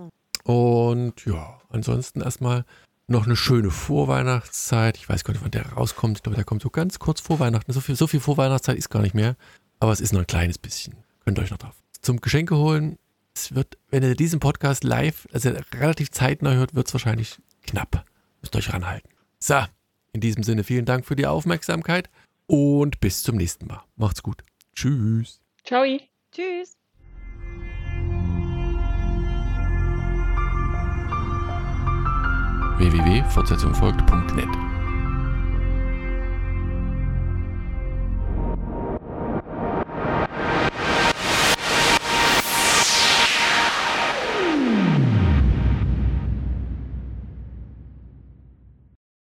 [0.44, 2.66] Und ja, ansonsten erstmal
[3.08, 4.98] noch eine schöne Vorweihnachtszeit.
[4.98, 6.18] Ich weiß gar nicht, wann der rauskommt.
[6.18, 7.72] Ich glaube, der kommt so ganz kurz vor Weihnachten.
[7.72, 9.36] So viel, so viel Vorweihnachtszeit ist gar nicht mehr.
[9.80, 10.96] Aber es ist noch ein kleines bisschen.
[11.24, 11.76] Könnt ihr euch noch drauf.
[12.02, 12.98] Zum Geschenke holen.
[13.36, 18.04] Es wird, wenn ihr diesen Podcast live, also relativ zeitnah hört, wird es wahrscheinlich knapp.
[18.42, 19.10] Müsst ihr euch ranhalten.
[19.40, 19.62] So,
[20.12, 22.10] in diesem Sinne vielen Dank für die Aufmerksamkeit
[22.48, 23.84] und bis zum nächsten Mal.
[23.96, 24.44] Macht's gut.
[24.76, 25.40] Tschüss.
[25.64, 25.86] Ciao.
[26.32, 26.78] Tschüss.
[32.78, 34.71] www.fortsetzungfolgt.net